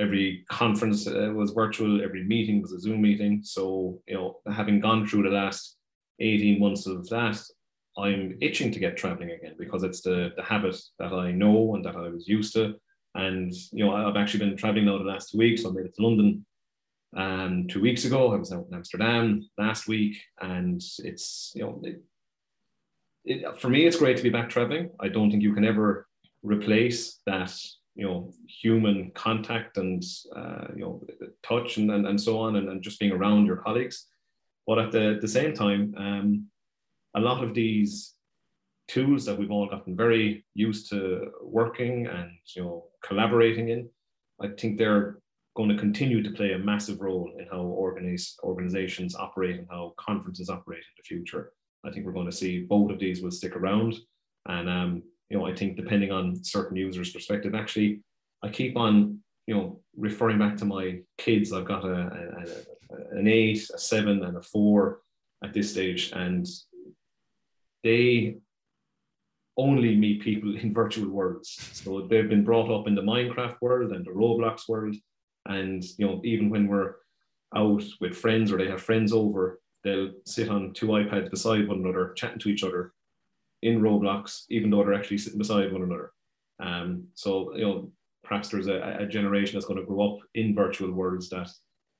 Every 0.00 0.44
conference 0.50 1.06
uh, 1.06 1.32
was 1.34 1.52
virtual. 1.52 2.02
Every 2.02 2.24
meeting 2.24 2.60
was 2.60 2.72
a 2.72 2.80
Zoom 2.80 3.02
meeting. 3.02 3.40
So 3.44 4.00
you 4.06 4.14
know, 4.14 4.40
having 4.50 4.80
gone 4.80 5.06
through 5.06 5.24
the 5.24 5.30
last 5.30 5.76
eighteen 6.18 6.58
months 6.60 6.86
of 6.86 7.08
that, 7.08 7.40
I'm 7.96 8.36
itching 8.40 8.72
to 8.72 8.80
get 8.80 8.96
traveling 8.96 9.30
again 9.30 9.54
because 9.58 9.82
it's 9.84 10.00
the 10.00 10.32
the 10.36 10.42
habit 10.42 10.76
that 10.98 11.12
I 11.12 11.30
know 11.30 11.74
and 11.74 11.84
that 11.84 11.96
I 11.96 12.08
was 12.08 12.26
used 12.26 12.54
to. 12.54 12.74
And 13.14 13.52
you 13.72 13.84
know, 13.84 13.94
I've 13.94 14.16
actually 14.16 14.46
been 14.46 14.56
traveling 14.56 14.86
now 14.86 14.98
the 14.98 15.04
last 15.04 15.30
two 15.30 15.38
weeks. 15.38 15.64
I 15.64 15.70
made 15.70 15.86
it 15.86 15.94
to 15.96 16.02
London 16.02 16.44
um, 17.16 17.66
two 17.68 17.80
weeks 17.80 18.04
ago. 18.04 18.32
I 18.32 18.36
was 18.36 18.52
out 18.52 18.66
in 18.68 18.74
Amsterdam 18.74 19.48
last 19.58 19.88
week, 19.88 20.16
and 20.40 20.82
it's 20.98 21.52
you 21.54 21.62
know, 21.62 21.80
it, 21.82 22.02
it, 23.24 23.60
for 23.60 23.68
me, 23.68 23.86
it's 23.86 23.98
great 23.98 24.16
to 24.16 24.22
be 24.22 24.30
back 24.30 24.48
traveling. 24.48 24.90
I 25.00 25.08
don't 25.08 25.30
think 25.30 25.42
you 25.42 25.54
can 25.54 25.64
ever 25.64 26.06
replace 26.42 27.20
that 27.26 27.54
you 27.94 28.04
know 28.06 28.32
human 28.48 29.10
contact 29.14 29.76
and 29.76 30.02
uh, 30.34 30.68
you 30.74 30.82
know 30.82 31.02
touch 31.42 31.76
and, 31.76 31.90
and, 31.90 32.06
and 32.06 32.20
so 32.20 32.38
on, 32.38 32.56
and, 32.56 32.68
and 32.68 32.82
just 32.82 32.98
being 32.98 33.12
around 33.12 33.46
your 33.46 33.56
colleagues. 33.56 34.06
But 34.66 34.78
at 34.78 34.92
the, 34.92 35.18
the 35.20 35.28
same 35.28 35.54
time, 35.54 35.94
um, 35.96 36.46
a 37.16 37.20
lot 37.20 37.42
of 37.42 37.52
these 37.52 38.14
tools 38.88 39.24
that 39.24 39.36
we've 39.36 39.50
all 39.50 39.68
gotten 39.68 39.96
very 39.96 40.44
used 40.54 40.88
to 40.90 41.30
working 41.42 42.06
and 42.06 42.30
you 42.54 42.62
know 42.62 42.84
collaborating 43.04 43.68
in, 43.68 43.88
I 44.40 44.48
think 44.48 44.78
they're 44.78 45.18
going 45.54 45.68
to 45.68 45.76
continue 45.76 46.22
to 46.22 46.30
play 46.30 46.52
a 46.52 46.58
massive 46.58 47.00
role 47.00 47.30
in 47.38 47.46
how 47.50 47.60
organize, 47.60 48.36
organizations 48.42 49.14
operate 49.14 49.58
and 49.58 49.68
how 49.70 49.94
conferences 49.98 50.48
operate 50.48 50.78
in 50.78 50.94
the 50.96 51.02
future. 51.02 51.52
I 51.84 51.90
think 51.90 52.06
we're 52.06 52.12
going 52.12 52.30
to 52.30 52.36
see 52.36 52.60
both 52.60 52.90
of 52.90 52.98
these 52.98 53.22
will 53.22 53.30
stick 53.30 53.56
around. 53.56 53.96
And, 54.46 54.68
um, 54.68 55.02
you 55.28 55.38
know, 55.38 55.46
I 55.46 55.54
think 55.54 55.76
depending 55.76 56.10
on 56.10 56.42
certain 56.42 56.76
users' 56.76 57.12
perspective, 57.12 57.54
actually, 57.54 58.02
I 58.42 58.48
keep 58.48 58.76
on, 58.76 59.18
you 59.46 59.54
know, 59.54 59.80
referring 59.96 60.38
back 60.38 60.56
to 60.58 60.64
my 60.64 61.00
kids. 61.18 61.52
I've 61.52 61.64
got 61.64 61.84
a, 61.84 61.94
a, 61.94 62.42
a 62.42 63.18
an 63.18 63.28
eight, 63.28 63.68
a 63.74 63.78
seven, 63.78 64.22
and 64.24 64.36
a 64.36 64.42
four 64.42 65.00
at 65.42 65.52
this 65.52 65.70
stage. 65.70 66.12
And 66.12 66.46
they 67.82 68.36
only 69.56 69.96
meet 69.96 70.22
people 70.22 70.56
in 70.62 70.72
virtual 70.72 71.10
worlds. 71.10 71.56
So 71.72 72.02
they've 72.02 72.28
been 72.28 72.44
brought 72.44 72.70
up 72.70 72.86
in 72.86 72.94
the 72.94 73.02
Minecraft 73.02 73.56
world 73.60 73.92
and 73.92 74.04
the 74.04 74.10
Roblox 74.10 74.68
world. 74.68 74.96
And 75.46 75.82
you 75.98 76.06
know, 76.06 76.20
even 76.24 76.50
when 76.50 76.66
we're 76.66 76.94
out 77.54 77.82
with 78.00 78.16
friends 78.16 78.52
or 78.52 78.58
they 78.58 78.68
have 78.68 78.82
friends 78.82 79.12
over, 79.12 79.60
they'll 79.84 80.12
sit 80.24 80.48
on 80.48 80.72
two 80.72 80.88
iPads 80.88 81.30
beside 81.30 81.68
one 81.68 81.80
another, 81.80 82.12
chatting 82.16 82.38
to 82.40 82.48
each 82.48 82.64
other 82.64 82.92
in 83.62 83.80
Roblox, 83.80 84.44
even 84.50 84.70
though 84.70 84.84
they're 84.84 84.94
actually 84.94 85.18
sitting 85.18 85.38
beside 85.38 85.72
one 85.72 85.82
another. 85.82 86.12
Um, 86.60 87.04
so 87.14 87.54
you 87.56 87.62
know, 87.62 87.92
perhaps 88.24 88.48
there's 88.48 88.68
a, 88.68 88.98
a, 89.00 89.06
generation 89.06 89.54
that's 89.54 89.66
going 89.66 89.80
to 89.80 89.86
grow 89.86 90.14
up 90.14 90.18
in 90.34 90.54
virtual 90.54 90.92
worlds 90.92 91.28
that 91.30 91.48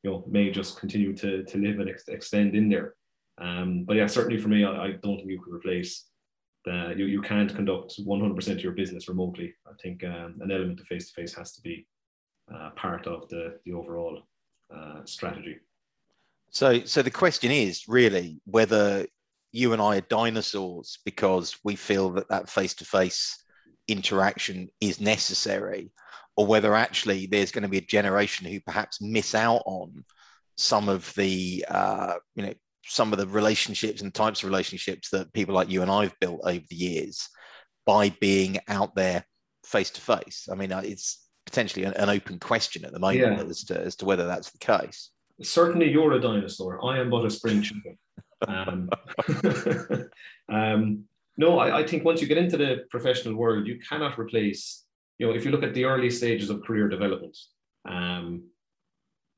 you 0.02 0.10
know 0.10 0.24
may 0.28 0.50
just 0.50 0.78
continue 0.78 1.14
to 1.16 1.42
to 1.44 1.58
live 1.58 1.80
and 1.80 1.90
ex- 1.90 2.08
extend 2.08 2.54
in 2.54 2.68
there. 2.68 2.94
Um, 3.38 3.84
but 3.84 3.96
yeah, 3.96 4.06
certainly 4.06 4.40
for 4.40 4.48
me, 4.48 4.64
I, 4.64 4.84
I 4.84 4.90
don't 5.02 5.16
think 5.16 5.30
you 5.30 5.40
could 5.40 5.54
replace 5.54 6.06
the, 6.64 6.94
you, 6.96 7.06
you 7.06 7.22
can't 7.22 7.54
conduct 7.54 7.98
100% 7.98 8.48
of 8.52 8.62
your 8.62 8.72
business 8.72 9.08
remotely. 9.08 9.54
I 9.66 9.72
think 9.82 10.04
um, 10.04 10.38
an 10.40 10.50
element 10.50 10.80
of 10.80 10.86
face 10.86 11.08
to 11.08 11.14
face 11.14 11.34
has 11.34 11.52
to 11.52 11.60
be 11.60 11.86
uh, 12.54 12.70
part 12.70 13.06
of 13.06 13.28
the, 13.28 13.58
the 13.64 13.72
overall 13.72 14.22
uh, 14.74 15.00
strategy. 15.04 15.58
So, 16.50 16.84
so 16.84 17.02
the 17.02 17.10
question 17.10 17.50
is 17.50 17.84
really 17.88 18.40
whether 18.44 19.06
you 19.52 19.72
and 19.72 19.82
I 19.82 19.98
are 19.98 20.02
dinosaurs 20.02 20.98
because 21.04 21.56
we 21.64 21.76
feel 21.76 22.10
that 22.12 22.28
that 22.28 22.48
face 22.48 22.74
to 22.74 22.84
face 22.84 23.42
interaction 23.88 24.68
is 24.80 25.00
necessary, 25.00 25.92
or 26.36 26.46
whether 26.46 26.74
actually 26.74 27.26
there's 27.26 27.52
going 27.52 27.62
to 27.62 27.68
be 27.68 27.78
a 27.78 27.82
generation 27.82 28.46
who 28.46 28.60
perhaps 28.60 29.00
miss 29.00 29.34
out 29.34 29.62
on 29.66 30.04
some 30.56 30.88
of 30.88 31.12
the 31.14 31.64
uh, 31.68 32.14
you 32.34 32.46
know 32.46 32.54
some 32.84 33.12
of 33.12 33.18
the 33.18 33.26
relationships 33.26 34.02
and 34.02 34.12
types 34.12 34.42
of 34.42 34.48
relationships 34.48 35.08
that 35.10 35.32
people 35.32 35.54
like 35.54 35.70
you 35.70 35.82
and 35.82 35.90
I've 35.90 36.18
built 36.20 36.40
over 36.44 36.64
the 36.68 36.76
years 36.76 37.28
by 37.86 38.10
being 38.20 38.58
out 38.68 38.94
there 38.94 39.24
face 39.64 39.90
to 39.90 40.00
face. 40.00 40.48
I 40.50 40.54
mean, 40.54 40.72
uh, 40.72 40.82
it's 40.84 41.28
potentially 41.52 41.84
an, 41.84 41.92
an, 41.94 42.08
open 42.08 42.38
question 42.38 42.82
at 42.84 42.92
the 42.92 42.98
moment 42.98 43.18
yeah. 43.18 43.44
as, 43.44 43.62
to, 43.64 43.78
as 43.78 43.94
to 43.96 44.06
whether 44.06 44.26
that's 44.26 44.50
the 44.50 44.58
case. 44.58 45.10
Certainly, 45.42 45.90
you're 45.90 46.12
a 46.12 46.20
dinosaur. 46.20 46.82
I 46.84 46.98
am 46.98 47.10
but 47.10 47.26
a 47.26 47.30
spring 47.30 47.60
chicken. 47.60 47.98
Um, 48.48 48.88
um, 50.48 51.04
no, 51.36 51.58
I, 51.58 51.80
I, 51.80 51.86
think 51.86 52.04
once 52.04 52.20
you 52.22 52.26
get 52.26 52.38
into 52.38 52.56
the 52.56 52.84
professional 52.90 53.34
world, 53.34 53.66
you 53.66 53.78
cannot 53.86 54.18
replace. 54.18 54.84
You 55.18 55.26
know, 55.26 55.34
if 55.34 55.44
you 55.44 55.50
look 55.50 55.62
at 55.62 55.74
the 55.74 55.84
early 55.84 56.10
stages 56.10 56.48
of 56.48 56.64
career 56.64 56.88
development, 56.88 57.36
um, 57.86 58.44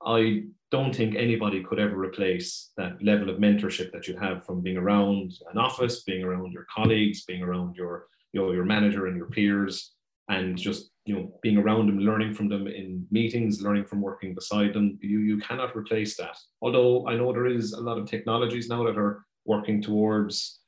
I 0.04 0.44
don't 0.70 0.94
think 0.94 1.16
anybody 1.16 1.62
could 1.62 1.80
ever 1.80 1.96
replace 1.98 2.70
that 2.76 3.02
level 3.02 3.28
of 3.28 3.38
mentorship 3.38 3.90
that 3.92 4.06
you 4.06 4.16
have 4.16 4.46
from 4.46 4.60
being 4.60 4.76
around 4.76 5.32
an 5.52 5.58
office, 5.58 6.04
being 6.04 6.22
around 6.22 6.52
your 6.52 6.66
colleagues, 6.74 7.24
being 7.24 7.42
around 7.42 7.76
your 7.76 8.06
you 8.32 8.40
know, 8.40 8.50
your 8.50 8.64
manager 8.64 9.06
and 9.06 9.16
your 9.16 9.26
peers, 9.26 9.93
and 10.28 10.56
just 10.56 10.90
you 11.04 11.14
know 11.14 11.38
being 11.42 11.58
around 11.58 11.86
them, 11.86 11.98
learning 11.98 12.34
from 12.34 12.48
them 12.48 12.66
in 12.66 13.06
meetings, 13.10 13.60
learning 13.60 13.84
from 13.84 14.00
working 14.00 14.34
beside 14.34 14.72
them. 14.72 14.98
You 15.00 15.20
you 15.20 15.38
cannot 15.38 15.76
replace 15.76 16.16
that. 16.16 16.36
Although 16.62 17.06
I 17.06 17.16
know 17.16 17.32
there 17.32 17.46
is 17.46 17.72
a 17.72 17.80
lot 17.80 17.98
of 17.98 18.08
technologies 18.08 18.68
now 18.68 18.84
that 18.84 18.96
are 18.96 19.24
working 19.44 19.82
towards 19.82 20.60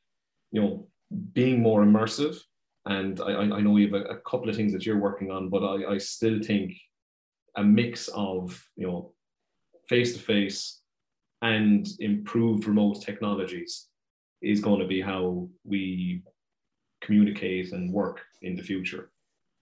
you 0.52 0.60
know 0.60 0.88
being 1.32 1.60
more 1.62 1.84
immersive. 1.84 2.36
And 2.84 3.20
I, 3.20 3.32
I 3.32 3.60
know 3.60 3.76
you 3.76 3.92
have 3.92 4.00
a, 4.00 4.04
a 4.10 4.20
couple 4.20 4.48
of 4.48 4.54
things 4.54 4.72
that 4.72 4.86
you're 4.86 5.00
working 5.00 5.30
on, 5.32 5.48
but 5.48 5.64
I, 5.64 5.94
I 5.94 5.98
still 5.98 6.40
think 6.40 6.72
a 7.56 7.64
mix 7.64 8.08
of 8.08 8.62
you 8.76 8.86
know 8.86 9.12
face 9.88 10.12
to 10.14 10.20
face 10.20 10.80
and 11.42 11.86
improved 12.00 12.66
remote 12.66 13.02
technologies 13.02 13.88
is 14.42 14.60
going 14.60 14.80
to 14.80 14.86
be 14.86 15.00
how 15.00 15.48
we 15.64 16.22
communicate 17.00 17.72
and 17.72 17.92
work 17.92 18.20
in 18.42 18.56
the 18.56 18.62
future. 18.62 19.10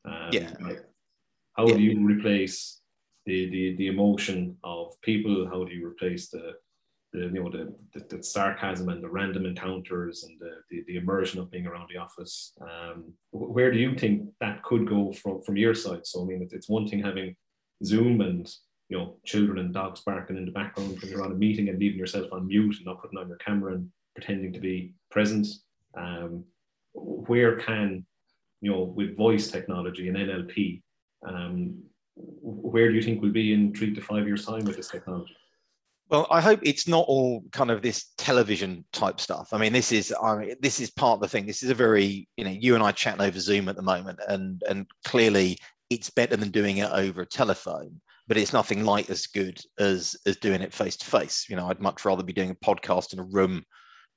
Um, 0.04 0.28
yeah. 0.32 0.50
how 1.56 1.66
yeah. 1.66 1.74
do 1.74 1.80
you 1.80 2.04
replace 2.04 2.80
the, 3.26 3.48
the 3.50 3.76
the 3.76 3.86
emotion 3.86 4.56
of 4.64 5.00
people? 5.02 5.46
How 5.48 5.64
do 5.64 5.72
you 5.72 5.86
replace 5.86 6.28
the 6.28 6.52
the 7.12 7.20
you 7.20 7.42
know 7.42 7.50
the, 7.50 7.74
the, 7.92 8.16
the 8.16 8.22
sarcasm 8.22 8.88
and 8.88 9.02
the 9.02 9.08
random 9.08 9.46
encounters 9.46 10.24
and 10.24 10.38
the, 10.40 10.56
the, 10.70 10.84
the 10.88 10.96
immersion 10.96 11.40
of 11.40 11.50
being 11.50 11.66
around 11.66 11.88
the 11.90 11.98
office? 11.98 12.52
Um, 12.60 13.12
where 13.30 13.70
do 13.72 13.78
you 13.78 13.94
think 13.94 14.28
that 14.40 14.62
could 14.62 14.88
go 14.88 15.12
from 15.12 15.42
from 15.42 15.56
your 15.56 15.74
side? 15.74 16.06
So 16.06 16.22
I 16.22 16.26
mean, 16.26 16.48
it's 16.50 16.68
one 16.68 16.86
thing 16.86 17.02
having 17.02 17.34
Zoom 17.82 18.20
and 18.20 18.48
you 18.88 18.98
know, 18.98 19.16
children 19.24 19.58
and 19.58 19.72
dogs 19.72 20.00
barking 20.00 20.36
in 20.36 20.44
the 20.44 20.52
background 20.52 21.00
when 21.00 21.10
you're 21.10 21.24
on 21.24 21.32
a 21.32 21.34
meeting 21.34 21.68
and 21.68 21.78
leaving 21.78 21.98
yourself 21.98 22.26
on 22.32 22.46
mute 22.46 22.76
and 22.76 22.86
not 22.86 23.00
putting 23.00 23.18
on 23.18 23.28
your 23.28 23.38
camera 23.38 23.74
and 23.74 23.88
pretending 24.14 24.52
to 24.52 24.60
be 24.60 24.92
present. 25.10 25.46
Um, 25.96 26.44
where 26.92 27.56
can, 27.56 28.04
you 28.64 28.70
know, 28.70 28.82
with 28.82 29.16
voice 29.16 29.50
technology 29.50 30.08
and 30.08 30.16
NLP, 30.16 30.80
um, 31.28 31.82
where 32.16 32.88
do 32.88 32.94
you 32.94 33.02
think 33.02 33.20
we'll 33.20 33.30
be 33.30 33.52
in 33.52 33.74
three 33.74 33.94
to 33.94 34.00
five 34.00 34.26
years' 34.26 34.46
time 34.46 34.64
with 34.64 34.76
this 34.76 34.88
technology? 34.88 35.36
Well, 36.08 36.26
I 36.30 36.40
hope 36.40 36.60
it's 36.62 36.88
not 36.88 37.04
all 37.06 37.42
kind 37.52 37.70
of 37.70 37.82
this 37.82 38.12
television 38.16 38.84
type 38.92 39.20
stuff. 39.20 39.48
I 39.52 39.58
mean, 39.58 39.72
this 39.72 39.92
is 39.92 40.14
I 40.22 40.36
mean, 40.38 40.54
this 40.60 40.80
is 40.80 40.90
part 40.90 41.16
of 41.16 41.20
the 41.20 41.28
thing. 41.28 41.44
This 41.44 41.62
is 41.62 41.70
a 41.70 41.74
very 41.74 42.26
you 42.36 42.44
know 42.44 42.50
you 42.50 42.74
and 42.74 42.82
I 42.82 42.92
chatting 42.92 43.20
over 43.20 43.38
Zoom 43.38 43.68
at 43.68 43.76
the 43.76 43.82
moment, 43.82 44.20
and 44.28 44.62
and 44.68 44.86
clearly 45.04 45.58
it's 45.90 46.08
better 46.08 46.36
than 46.36 46.50
doing 46.50 46.78
it 46.78 46.90
over 46.90 47.20
a 47.22 47.26
telephone 47.26 48.00
but 48.26 48.38
it's 48.38 48.54
nothing 48.54 48.84
like 48.84 49.10
as 49.10 49.26
good 49.26 49.60
as 49.78 50.16
as 50.26 50.36
doing 50.36 50.62
it 50.62 50.72
face 50.72 50.96
to 50.96 51.04
face. 51.04 51.46
You 51.48 51.56
know, 51.56 51.68
I'd 51.68 51.80
much 51.80 52.04
rather 52.04 52.22
be 52.22 52.32
doing 52.32 52.50
a 52.50 52.54
podcast 52.54 53.12
in 53.12 53.18
a 53.18 53.24
room 53.24 53.64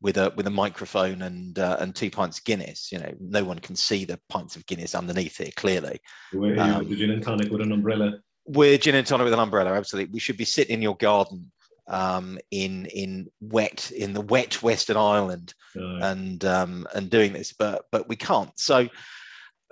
with 0.01 0.17
a 0.17 0.31
with 0.35 0.47
a 0.47 0.51
microphone 0.51 1.23
and 1.23 1.57
uh, 1.57 1.77
and 1.79 1.95
two 1.95 2.09
pints 2.09 2.39
of 2.39 2.45
Guinness. 2.45 2.91
You 2.91 2.99
know, 2.99 3.13
no 3.19 3.43
one 3.43 3.59
can 3.59 3.75
see 3.75 4.05
the 4.05 4.19
pints 4.29 4.55
of 4.55 4.65
Guinness 4.65 4.95
underneath 4.95 5.39
it 5.41 5.55
clearly. 5.55 5.99
We're 6.33 6.59
um, 6.59 6.87
gin 6.95 7.11
and 7.11 7.23
tonic 7.23 7.51
with 7.51 7.61
an 7.61 7.71
umbrella. 7.71 8.19
We're 8.45 8.77
gin 8.77 8.95
and 8.95 9.07
tonic 9.07 9.25
with 9.25 9.33
an 9.33 9.39
umbrella. 9.39 9.73
Absolutely, 9.73 10.13
we 10.13 10.19
should 10.19 10.37
be 10.37 10.45
sitting 10.45 10.75
in 10.75 10.81
your 10.81 10.95
garden 10.95 11.51
um, 11.87 12.37
in 12.51 12.85
in 12.87 13.27
wet 13.41 13.91
in 13.91 14.13
the 14.13 14.21
wet 14.21 14.61
Western 14.61 14.97
Island 14.97 15.53
uh, 15.75 15.97
and 15.97 16.43
um, 16.45 16.87
and 16.93 17.09
doing 17.09 17.33
this, 17.33 17.53
but 17.53 17.85
but 17.91 18.07
we 18.07 18.15
can't. 18.15 18.57
So 18.59 18.87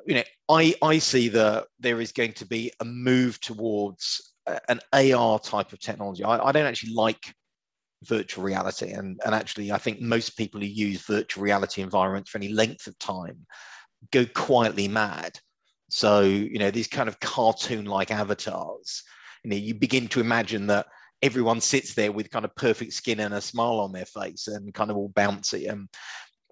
you 0.06 0.16
know, 0.16 0.24
I 0.50 0.76
I 0.82 0.98
see 1.00 1.30
that 1.30 1.66
there 1.80 2.02
is 2.02 2.12
going 2.12 2.34
to 2.34 2.46
be 2.46 2.72
a 2.80 2.86
move 2.86 3.40
towards 3.42 4.34
an 4.70 4.80
AR 4.94 5.40
type 5.40 5.74
of 5.74 5.80
technology. 5.80 6.24
I, 6.24 6.38
I 6.38 6.52
don't 6.52 6.66
actually 6.66 6.94
like 6.94 7.34
virtual 8.04 8.44
reality, 8.44 8.92
and 8.92 9.20
and 9.26 9.34
actually, 9.34 9.72
I 9.72 9.78
think 9.78 10.02
most 10.02 10.38
people 10.38 10.62
who 10.62 10.68
use 10.68 11.06
virtual 11.06 11.44
reality 11.44 11.82
environments 11.82 12.30
for 12.30 12.38
any 12.38 12.50
length 12.50 12.88
of 12.88 12.98
time 13.00 13.46
go 14.12 14.26
quietly 14.26 14.88
mad. 14.88 15.38
So 15.90 16.22
you 16.22 16.60
know, 16.60 16.72
these 16.72 16.88
kind 16.88 17.10
of 17.10 17.20
cartoon-like 17.20 18.12
avatars. 18.12 19.04
You 19.44 19.52
know, 19.52 19.58
you 19.58 19.76
begin 19.76 20.08
to 20.10 20.22
imagine 20.22 20.68
that 20.68 20.88
everyone 21.22 21.62
sits 21.62 21.94
there 21.94 22.12
with 22.12 22.32
kind 22.32 22.46
of 22.46 22.56
perfect 22.56 22.94
skin 22.94 23.20
and 23.20 23.34
a 23.34 23.42
smile 23.42 23.80
on 23.80 23.92
their 23.92 24.06
face 24.06 24.48
and 24.48 24.74
kind 24.74 24.92
of 24.92 24.98
all 24.98 25.10
bouncy. 25.10 25.70
And 25.70 25.88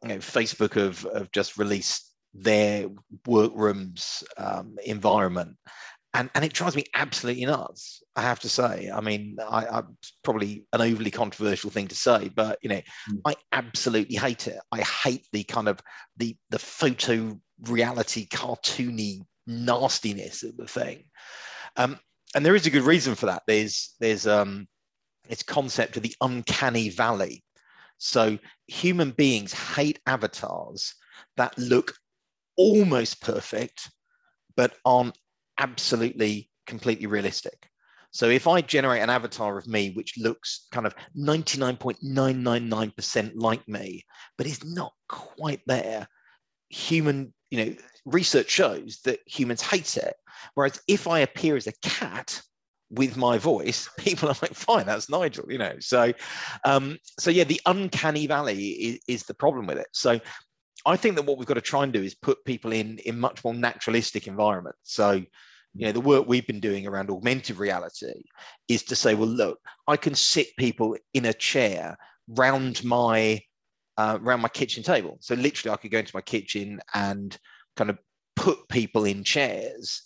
you 0.03 0.09
know, 0.09 0.17
Facebook 0.17 0.73
have, 0.73 1.05
have 1.15 1.31
just 1.31 1.57
released 1.57 2.13
their 2.33 2.87
workrooms 3.27 4.23
um, 4.37 4.75
environment. 4.85 5.55
And, 6.15 6.29
and 6.35 6.45
it 6.45 6.53
drives 6.53 6.75
me 6.75 6.85
absolutely 6.93 7.45
nuts. 7.45 8.03
I 8.15 8.21
have 8.21 8.39
to 8.41 8.49
say. 8.49 8.91
I 8.93 9.01
mean, 9.01 9.37
I, 9.41 9.65
I'm 9.65 9.97
probably 10.23 10.65
an 10.71 10.81
overly 10.81 11.09
controversial 11.09 11.71
thing 11.71 11.87
to 11.87 11.95
say, 11.95 12.29
but 12.29 12.59
you 12.61 12.69
know, 12.69 12.81
mm. 13.09 13.21
I 13.25 13.35
absolutely 13.51 14.17
hate 14.17 14.47
it. 14.47 14.59
I 14.71 14.81
hate 14.81 15.27
the 15.31 15.43
kind 15.43 15.67
of 15.67 15.79
the 16.17 16.37
the 16.51 16.59
photo 16.59 17.39
reality 17.63 18.27
cartoony 18.27 19.21
nastiness 19.47 20.43
of 20.43 20.57
the 20.57 20.67
thing. 20.67 21.05
Um, 21.75 21.99
and 22.35 22.45
there 22.45 22.55
is 22.55 22.67
a 22.67 22.71
good 22.71 22.83
reason 22.83 23.15
for 23.15 23.25
that. 23.27 23.43
There's 23.47 23.95
there's 23.99 24.27
um, 24.27 24.67
its 25.29 25.43
concept 25.43 25.97
of 25.97 26.03
the 26.03 26.15
uncanny 26.21 26.89
valley. 26.89 27.43
So 27.97 28.37
human 28.67 29.11
beings 29.11 29.53
hate 29.53 29.99
avatars 30.05 30.93
that 31.37 31.57
look 31.57 31.95
almost 32.57 33.21
perfect, 33.21 33.89
but 34.55 34.73
aren't 34.85 35.17
absolutely 35.63 36.51
completely 36.67 37.07
realistic. 37.07 37.67
So 38.11 38.29
if 38.29 38.47
I 38.47 38.61
generate 38.61 39.01
an 39.01 39.09
avatar 39.09 39.57
of 39.57 39.65
me 39.65 39.89
which 39.91 40.17
looks 40.17 40.67
kind 40.71 40.85
of 40.85 40.93
99.999% 41.17 43.31
like 43.35 43.67
me, 43.67 44.05
but 44.37 44.45
is 44.45 44.63
not 44.63 44.93
quite 45.09 45.61
there, 45.65 46.07
human, 46.69 47.33
you 47.49 47.65
know, 47.65 47.73
research 48.05 48.51
shows 48.51 48.99
that 49.05 49.19
humans 49.25 49.61
hate 49.61 49.97
it. 49.97 50.15
Whereas 50.53 50.79
if 50.87 51.07
I 51.07 51.19
appear 51.19 51.55
as 51.55 51.67
a 51.67 51.73
cat 51.81 52.41
with 52.91 53.17
my 53.17 53.39
voice, 53.39 53.89
people 53.97 54.29
are 54.29 54.35
like, 54.41 54.53
fine, 54.53 54.85
that's 54.85 55.09
Nigel, 55.09 55.51
you 55.51 55.57
know. 55.57 55.73
So 55.79 56.13
um, 56.65 56.99
so 57.19 57.31
yeah, 57.31 57.45
the 57.45 57.61
uncanny 57.65 58.27
valley 58.27 58.59
is, 58.59 58.99
is 59.07 59.23
the 59.23 59.33
problem 59.33 59.65
with 59.65 59.79
it. 59.79 59.87
So 59.93 60.19
I 60.85 60.97
think 60.97 61.15
that 61.15 61.25
what 61.25 61.37
we've 61.37 61.47
got 61.47 61.53
to 61.55 61.61
try 61.61 61.83
and 61.83 61.93
do 61.93 62.03
is 62.03 62.13
put 62.13 62.45
people 62.45 62.73
in 62.73 62.99
in 62.99 63.19
much 63.19 63.43
more 63.43 63.55
naturalistic 63.55 64.27
environments. 64.27 64.79
So 64.83 65.23
you 65.75 65.85
know 65.85 65.91
the 65.91 66.01
work 66.01 66.27
we've 66.27 66.47
been 66.47 66.59
doing 66.59 66.85
around 66.85 67.09
augmented 67.09 67.57
reality 67.57 68.23
is 68.67 68.83
to 68.83 68.95
say 68.95 69.15
well 69.15 69.27
look 69.27 69.59
i 69.87 69.97
can 69.97 70.13
sit 70.13 70.47
people 70.57 70.95
in 71.13 71.25
a 71.25 71.33
chair 71.33 71.97
round 72.27 72.83
my 72.83 73.41
uh, 73.97 74.17
my 74.17 74.49
kitchen 74.49 74.83
table. 74.83 75.17
So 75.21 75.35
literally 75.35 75.73
i 75.73 75.77
could 75.77 75.91
go 75.91 75.99
into 75.99 76.15
my 76.15 76.21
kitchen 76.21 76.79
and 76.93 77.37
kind 77.75 77.89
of 77.89 77.97
put 78.35 78.67
people 78.69 79.05
in 79.05 79.23
chairs 79.23 80.03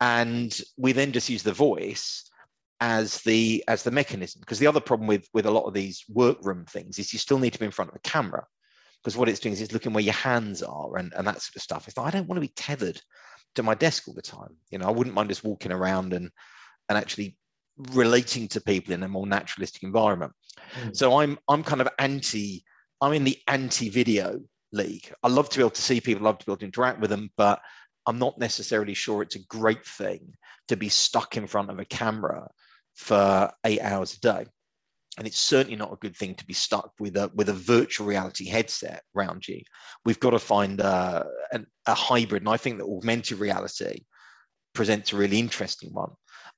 and 0.00 0.56
we 0.76 0.92
then 0.92 1.12
just 1.12 1.28
use 1.28 1.42
the 1.42 1.52
voice 1.52 2.30
as 2.80 3.18
the 3.22 3.64
as 3.68 3.82
the 3.82 3.90
mechanism. 3.90 4.40
Because 4.40 4.58
the 4.58 4.66
other 4.66 4.80
problem 4.80 5.06
with 5.08 5.28
with 5.32 5.46
a 5.46 5.50
lot 5.50 5.64
of 5.64 5.74
these 5.74 6.04
workroom 6.08 6.64
things 6.66 6.98
is 6.98 7.12
you 7.12 7.18
still 7.18 7.38
need 7.38 7.52
to 7.52 7.58
be 7.58 7.66
in 7.66 7.72
front 7.72 7.90
of 7.90 7.96
a 7.96 8.08
camera. 8.08 8.46
Because 9.02 9.16
what 9.16 9.28
it's 9.28 9.40
doing 9.40 9.52
is 9.52 9.60
it's 9.60 9.72
looking 9.72 9.92
where 9.92 10.02
your 10.02 10.14
hands 10.14 10.62
are 10.62 10.96
and, 10.96 11.12
and 11.14 11.26
that 11.26 11.42
sort 11.42 11.56
of 11.56 11.62
stuff. 11.62 11.88
It's 11.88 11.96
like, 11.98 12.06
I 12.06 12.10
don't 12.10 12.26
want 12.26 12.38
to 12.38 12.48
be 12.48 12.54
tethered 12.56 13.00
to 13.54 13.62
my 13.62 13.74
desk 13.74 14.08
all 14.08 14.14
the 14.14 14.22
time. 14.22 14.56
You 14.70 14.78
know, 14.78 14.86
I 14.86 14.90
wouldn't 14.90 15.14
mind 15.14 15.28
just 15.28 15.44
walking 15.44 15.72
around 15.72 16.12
and 16.12 16.30
and 16.88 16.98
actually 16.98 17.36
relating 17.92 18.48
to 18.48 18.60
people 18.60 18.94
in 18.94 19.02
a 19.02 19.08
more 19.08 19.26
naturalistic 19.26 19.82
environment. 19.82 20.32
Mm. 20.80 20.96
So 20.96 21.18
I'm 21.20 21.38
I'm 21.48 21.62
kind 21.62 21.80
of 21.80 21.88
anti. 21.98 22.64
I'm 23.00 23.12
in 23.12 23.24
the 23.24 23.38
anti-video 23.48 24.40
league. 24.72 25.12
I 25.22 25.28
love 25.28 25.48
to 25.50 25.58
be 25.58 25.62
able 25.62 25.70
to 25.70 25.82
see 25.82 26.00
people, 26.00 26.24
love 26.24 26.38
to 26.38 26.46
be 26.46 26.52
able 26.52 26.58
to 26.58 26.64
interact 26.64 27.00
with 27.00 27.10
them, 27.10 27.30
but 27.36 27.60
I'm 28.06 28.18
not 28.18 28.38
necessarily 28.38 28.94
sure 28.94 29.22
it's 29.22 29.36
a 29.36 29.44
great 29.46 29.84
thing 29.84 30.34
to 30.68 30.76
be 30.76 30.88
stuck 30.88 31.36
in 31.36 31.46
front 31.46 31.70
of 31.70 31.78
a 31.78 31.84
camera 31.84 32.48
for 32.94 33.50
eight 33.64 33.80
hours 33.80 34.14
a 34.14 34.20
day 34.20 34.46
and 35.18 35.26
it's 35.26 35.40
certainly 35.40 35.76
not 35.76 35.92
a 35.92 35.96
good 35.96 36.16
thing 36.16 36.34
to 36.34 36.46
be 36.46 36.54
stuck 36.54 36.92
with 36.98 37.16
a 37.16 37.30
with 37.34 37.48
a 37.48 37.52
virtual 37.52 38.06
reality 38.06 38.46
headset 38.46 39.02
around 39.16 39.46
you. 39.46 39.62
We've 40.04 40.20
got 40.20 40.30
to 40.30 40.38
find 40.38 40.80
uh, 40.80 41.24
a, 41.52 41.58
a, 41.58 41.64
a 41.86 41.94
hybrid, 41.94 42.42
and 42.42 42.48
I 42.48 42.56
think 42.56 42.78
that 42.78 42.86
augmented 42.86 43.38
reality 43.38 44.04
presents 44.74 45.12
a 45.12 45.16
really 45.16 45.38
interesting 45.38 45.92
one. 45.92 46.10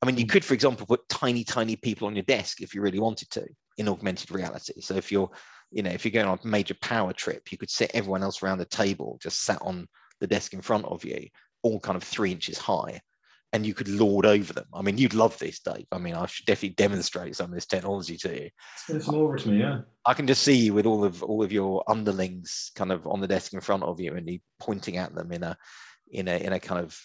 I 0.03 0.07
mean, 0.07 0.17
you 0.17 0.25
hmm. 0.25 0.31
could, 0.31 0.45
for 0.45 0.55
example, 0.55 0.87
put 0.87 1.09
tiny, 1.09 1.45
tiny 1.45 1.77
people 1.77 2.07
on 2.07 2.17
your 2.17 2.25
desk 2.25 2.61
if 2.61 2.75
you 2.75 2.81
really 2.81 3.01
wanted 3.01 3.31
to 3.31 3.47
in 3.79 3.89
augmented 3.89 4.31
reality. 4.31 4.81
So 4.81 4.95
if 4.95 5.13
you're, 5.13 5.31
you 5.71 5.83
know, 5.83 5.91
if 5.91 6.05
you're 6.05 6.13
going 6.13 6.27
on 6.27 6.39
a 6.43 6.47
major 6.47 6.77
power 6.81 7.13
trip, 7.13 7.53
you 7.53 7.59
could 7.59 7.71
sit 7.71 7.91
everyone 7.93 8.23
else 8.23 8.43
around 8.43 8.59
the 8.59 8.65
table 8.65 9.19
just 9.23 9.43
sat 9.43 9.61
on 9.61 9.87
the 10.21 10.27
desk 10.27 10.55
in 10.55 10.63
front 10.63 10.87
of 10.87 11.05
you, 11.05 11.29
all 11.63 11.79
kind 11.79 11.97
of 11.97 12.03
three 12.03 12.33
inches 12.33 12.57
high 12.57 13.01
and 13.53 13.65
you 13.65 13.75
could 13.75 13.89
lord 13.89 14.27
over 14.27 14.53
them. 14.53 14.67
I 14.75 14.83
mean, 14.83 14.99
you'd 14.99 15.15
love 15.15 15.39
this, 15.39 15.61
Dave. 15.61 15.87
I 15.93 15.99
mean, 15.99 16.15
I 16.15 16.27
should 16.27 16.47
definitely 16.47 16.75
demonstrate 16.75 17.37
some 17.37 17.47
of 17.47 17.55
this 17.55 17.67
technology 17.67 18.17
to 18.19 18.43
you. 18.43 18.51
Send 18.87 19.03
some 19.03 19.15
over 19.15 19.37
to 19.37 19.49
me, 19.49 19.61
yeah. 19.61 19.81
I 20.05 20.15
can 20.15 20.27
just 20.27 20.43
see 20.43 20.57
you 20.57 20.75
with 20.75 20.87
all 20.87 21.05
of 21.05 21.23
all 21.23 21.43
of 21.43 21.53
your 21.53 21.85
underlings 21.89 22.71
kind 22.75 22.93
of 22.93 23.07
on 23.07 23.21
the 23.21 23.29
desk 23.29 23.53
in 23.55 23.61
front 23.61 23.85
of 23.85 24.01
you, 24.01 24.15
and 24.15 24.29
you 24.29 24.41
pointing 24.61 24.97
at 24.97 25.15
them 25.15 25.33
in 25.33 25.43
a 25.43 25.57
in 26.11 26.29
a 26.29 26.37
in 26.37 26.53
a 26.53 26.61
kind 26.61 26.85
of 26.85 26.99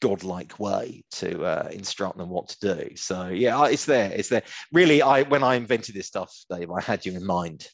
godlike 0.00 0.58
way 0.58 1.04
to 1.12 1.44
uh, 1.44 1.68
instruct 1.70 2.18
them 2.18 2.28
what 2.28 2.48
to 2.48 2.74
do. 2.74 2.96
So 2.96 3.28
yeah, 3.28 3.66
it's 3.66 3.84
there. 3.84 4.10
It's 4.12 4.28
there. 4.28 4.42
Really, 4.72 5.00
I 5.00 5.22
when 5.22 5.44
I 5.44 5.54
invented 5.54 5.94
this 5.94 6.08
stuff, 6.08 6.34
Dave, 6.50 6.70
I 6.70 6.80
had 6.80 7.06
you 7.06 7.12
in 7.12 7.24
mind. 7.24 7.68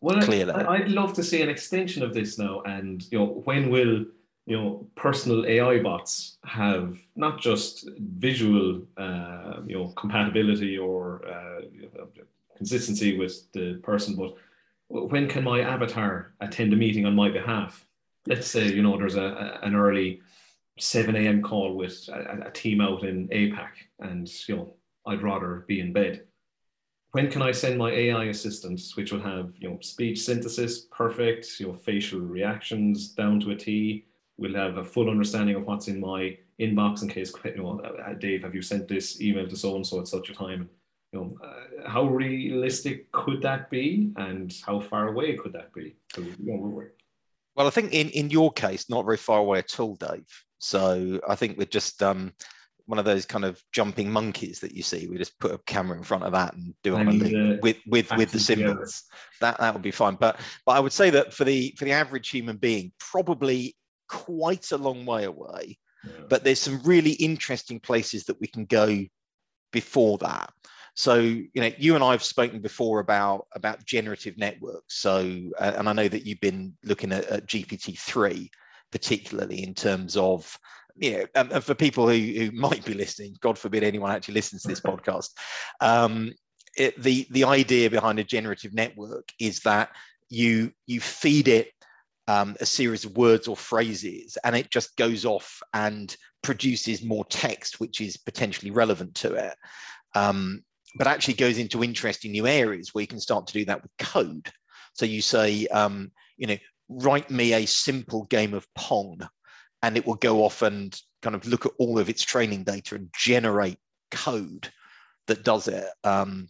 Well, 0.00 0.20
clearly. 0.20 0.52
I'd 0.52 0.90
love 0.90 1.14
to 1.14 1.22
see 1.22 1.40
an 1.40 1.48
extension 1.48 2.02
of 2.02 2.12
this 2.12 2.38
now, 2.38 2.62
and 2.62 3.02
you 3.10 3.18
know, 3.18 3.42
when 3.44 3.70
will 3.70 4.04
you 4.46 4.56
know, 4.56 4.86
personal 4.94 5.46
AI 5.46 5.82
bots 5.82 6.38
have 6.44 6.98
not 7.16 7.40
just 7.40 7.88
visual, 7.98 8.82
uh, 8.96 9.60
you 9.66 9.76
know, 9.76 9.88
compatibility 9.96 10.76
or 10.76 11.26
uh, 11.26 11.60
consistency 12.56 13.16
with 13.16 13.50
the 13.52 13.80
person, 13.82 14.16
but 14.16 14.34
when 14.88 15.28
can 15.28 15.44
my 15.44 15.60
avatar 15.60 16.34
attend 16.40 16.72
a 16.72 16.76
meeting 16.76 17.06
on 17.06 17.14
my 17.14 17.30
behalf? 17.30 17.86
Let's 18.26 18.46
say, 18.46 18.68
you 18.68 18.82
know, 18.82 18.96
there's 18.96 19.16
a, 19.16 19.58
an 19.62 19.74
early 19.74 20.20
7 20.78 21.14
a.m. 21.16 21.42
call 21.42 21.74
with 21.74 22.08
a, 22.08 22.46
a 22.46 22.50
team 22.50 22.80
out 22.80 23.04
in 23.04 23.28
APAC, 23.28 23.70
and 24.00 24.30
you 24.48 24.56
know, 24.56 24.74
I'd 25.06 25.22
rather 25.22 25.64
be 25.66 25.80
in 25.80 25.92
bed. 25.92 26.24
When 27.12 27.30
can 27.30 27.42
I 27.42 27.52
send 27.52 27.78
my 27.78 27.92
AI 27.92 28.24
assistant, 28.24 28.80
which 28.94 29.12
will 29.12 29.22
have 29.22 29.52
you 29.56 29.70
know 29.70 29.78
speech 29.80 30.22
synthesis, 30.22 30.86
perfect, 30.90 31.60
you 31.60 31.68
know, 31.68 31.74
facial 31.74 32.20
reactions 32.20 33.08
down 33.08 33.40
to 33.40 33.52
a 33.52 33.56
T, 33.56 34.04
we'll 34.36 34.54
have 34.54 34.76
a 34.76 34.84
full 34.84 35.10
understanding 35.10 35.56
of 35.56 35.66
what's 35.66 35.88
in 35.88 36.00
my 36.00 36.36
inbox 36.60 37.02
in 37.02 37.08
case 37.08 37.32
you 37.44 37.56
know 37.56 37.80
uh, 37.80 38.14
Dave 38.14 38.42
have 38.42 38.54
you 38.54 38.62
sent 38.62 38.88
this 38.88 39.20
email 39.20 39.48
to 39.48 39.56
so 39.56 39.76
and 39.76 39.86
so 39.86 40.00
at 40.00 40.08
such 40.08 40.30
a 40.30 40.34
time 40.34 40.68
you 41.12 41.20
know 41.20 41.38
uh, 41.44 41.88
how 41.88 42.04
realistic 42.04 43.10
could 43.12 43.42
that 43.42 43.70
be 43.70 44.12
and 44.16 44.54
how 44.64 44.80
far 44.80 45.08
away 45.08 45.36
could 45.36 45.52
that 45.52 45.72
be 45.72 45.96
you 46.16 46.34
know, 46.38 46.82
well 47.56 47.66
I 47.66 47.70
think 47.70 47.92
in 47.92 48.08
in 48.10 48.30
your 48.30 48.52
case 48.52 48.88
not 48.88 49.04
very 49.04 49.16
far 49.16 49.40
away 49.40 49.58
at 49.58 49.80
all 49.80 49.96
Dave 49.96 50.26
so 50.58 51.20
I 51.28 51.34
think 51.34 51.58
we're 51.58 51.66
just 51.66 52.02
um 52.02 52.32
one 52.86 52.98
of 52.98 53.04
those 53.04 53.24
kind 53.24 53.44
of 53.44 53.62
jumping 53.72 54.10
monkeys 54.10 54.60
that 54.60 54.72
you 54.72 54.82
see. 54.82 55.06
We 55.06 55.16
just 55.16 55.38
put 55.38 55.52
a 55.52 55.58
camera 55.66 55.96
in 55.96 56.04
front 56.04 56.24
of 56.24 56.32
that 56.32 56.54
and 56.54 56.74
do 56.82 56.96
it 56.96 57.06
uh, 57.08 57.58
with 57.62 57.78
with 57.86 58.10
with 58.16 58.30
the 58.30 58.38
cymbals. 58.38 58.76
Together. 58.76 58.86
That 59.40 59.60
that 59.60 59.72
would 59.72 59.82
be 59.82 59.90
fine. 59.90 60.16
But 60.16 60.38
but 60.66 60.72
I 60.72 60.80
would 60.80 60.92
say 60.92 61.10
that 61.10 61.32
for 61.32 61.44
the 61.44 61.74
for 61.78 61.84
the 61.86 61.92
average 61.92 62.28
human 62.28 62.56
being, 62.56 62.92
probably 62.98 63.74
quite 64.08 64.72
a 64.72 64.78
long 64.78 65.06
way 65.06 65.24
away, 65.24 65.78
yeah. 66.04 66.12
but 66.28 66.44
there's 66.44 66.60
some 66.60 66.80
really 66.82 67.12
interesting 67.12 67.80
places 67.80 68.24
that 68.24 68.40
we 68.40 68.46
can 68.46 68.64
go 68.64 69.04
before 69.72 70.18
that. 70.18 70.50
So, 70.96 71.16
you 71.16 71.50
know, 71.56 71.70
you 71.76 71.96
and 71.96 72.04
I 72.04 72.12
have 72.12 72.22
spoken 72.22 72.60
before 72.60 73.00
about 73.00 73.46
about 73.54 73.84
generative 73.84 74.38
networks. 74.38 75.00
So, 75.00 75.18
uh, 75.58 75.72
and 75.76 75.88
I 75.88 75.92
know 75.92 76.06
that 76.06 76.24
you've 76.24 76.40
been 76.40 76.74
looking 76.84 77.12
at, 77.12 77.24
at 77.24 77.46
GPT 77.46 77.98
three, 77.98 78.50
particularly 78.92 79.64
in 79.64 79.74
terms 79.74 80.16
of 80.16 80.56
you 80.96 81.18
know, 81.18 81.26
and, 81.34 81.64
for 81.64 81.74
people 81.74 82.08
who, 82.08 82.14
who 82.14 82.52
might 82.52 82.84
be 82.84 82.94
listening, 82.94 83.34
God 83.40 83.58
forbid 83.58 83.82
anyone 83.82 84.12
actually 84.12 84.34
listens 84.34 84.62
to 84.62 84.68
this 84.68 84.80
podcast, 84.80 85.30
um, 85.80 86.32
it, 86.76 87.00
the 87.00 87.26
the 87.30 87.44
idea 87.44 87.90
behind 87.90 88.18
a 88.18 88.24
generative 88.24 88.74
network 88.74 89.28
is 89.38 89.60
that 89.60 89.90
you 90.28 90.72
you 90.86 91.00
feed 91.00 91.48
it 91.48 91.70
um, 92.28 92.56
a 92.60 92.66
series 92.66 93.04
of 93.04 93.16
words 93.16 93.48
or 93.48 93.56
phrases, 93.56 94.38
and 94.44 94.56
it 94.56 94.70
just 94.70 94.96
goes 94.96 95.24
off 95.24 95.60
and 95.72 96.16
produces 96.42 97.04
more 97.04 97.24
text, 97.26 97.80
which 97.80 98.00
is 98.00 98.16
potentially 98.16 98.70
relevant 98.70 99.14
to 99.16 99.34
it. 99.34 99.54
Um, 100.14 100.62
but 100.96 101.06
actually 101.06 101.34
goes 101.34 101.58
into 101.58 101.82
interesting 101.82 102.32
new 102.32 102.46
areas 102.46 102.94
where 102.94 103.02
you 103.02 103.08
can 103.08 103.20
start 103.20 103.46
to 103.48 103.52
do 103.52 103.64
that 103.64 103.82
with 103.82 103.90
code. 103.98 104.48
So 104.92 105.06
you 105.06 105.22
say, 105.22 105.66
um, 105.66 106.12
you 106.36 106.46
know, 106.46 106.56
write 106.88 107.30
me 107.30 107.52
a 107.52 107.66
simple 107.66 108.24
game 108.24 108.54
of 108.54 108.66
Pong, 108.74 109.20
and 109.82 109.96
it 109.96 110.06
will 110.06 110.14
go 110.14 110.44
off 110.44 110.62
and 110.62 110.98
kind 111.20 111.34
of 111.34 111.46
look 111.46 111.66
at 111.66 111.72
all 111.78 111.98
of 111.98 112.08
its 112.08 112.22
training 112.22 112.64
data 112.64 112.94
and 112.94 113.10
generate 113.16 113.78
code 114.10 114.70
that 115.26 115.44
does 115.44 115.68
it. 115.68 115.86
Um, 116.04 116.48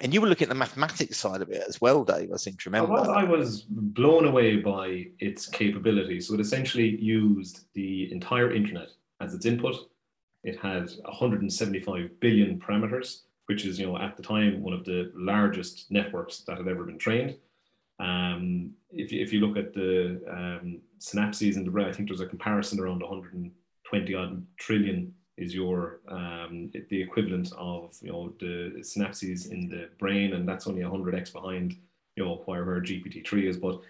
and 0.00 0.14
you 0.14 0.20
were 0.20 0.28
looking 0.28 0.46
at 0.46 0.48
the 0.48 0.54
mathematics 0.54 1.16
side 1.16 1.42
of 1.42 1.50
it 1.50 1.62
as 1.68 1.80
well, 1.80 2.04
Dave. 2.04 2.32
I 2.32 2.36
seem 2.36 2.54
to 2.54 2.70
remember. 2.70 2.94
I 2.94 3.24
was, 3.24 3.62
blown 3.68 4.26
away 4.26 4.56
by 4.56 5.06
its 5.18 5.46
capabilities. 5.46 6.28
So 6.28 6.34
it 6.34 6.40
essentially 6.40 6.96
used 7.00 7.64
the 7.74 8.10
entire 8.12 8.52
internet 8.52 8.88
as 9.20 9.34
its 9.34 9.46
input. 9.46 9.76
It 10.44 10.58
had 10.60 10.90
175 11.04 12.20
billion 12.20 12.60
parameters, 12.60 13.22
which 13.46 13.64
is, 13.64 13.78
you 13.78 13.86
know, 13.86 13.98
at 13.98 14.16
the 14.16 14.22
time 14.22 14.62
one 14.62 14.72
of 14.72 14.84
the 14.84 15.10
largest 15.14 15.90
networks 15.90 16.40
that 16.40 16.58
had 16.58 16.68
ever 16.68 16.84
been 16.84 16.98
trained. 16.98 17.36
Um, 18.00 18.72
if, 18.90 19.10
you, 19.10 19.20
if 19.20 19.32
you 19.32 19.40
look 19.40 19.56
at 19.56 19.74
the 19.74 20.20
um, 20.30 20.80
synapses 21.00 21.56
in 21.56 21.64
the 21.64 21.70
brain, 21.70 21.88
I 21.88 21.92
think 21.92 22.08
there's 22.08 22.20
a 22.20 22.26
comparison 22.26 22.78
around 22.78 23.02
120 23.02 24.14
odd 24.14 24.46
trillion 24.58 25.12
is 25.38 25.54
your 25.54 26.00
um, 26.08 26.70
the 26.88 27.00
equivalent 27.00 27.52
of 27.56 27.96
you 28.02 28.12
know 28.12 28.32
the 28.40 28.74
synapses 28.80 29.50
in 29.50 29.68
the 29.68 29.88
brain, 29.98 30.34
and 30.34 30.48
that's 30.48 30.66
only 30.66 30.82
100x 30.82 31.32
behind 31.32 31.76
you 32.16 32.24
know 32.24 32.42
wherever 32.44 32.80
GPT-3 32.80 33.44
is. 33.44 33.56
But 33.56 33.80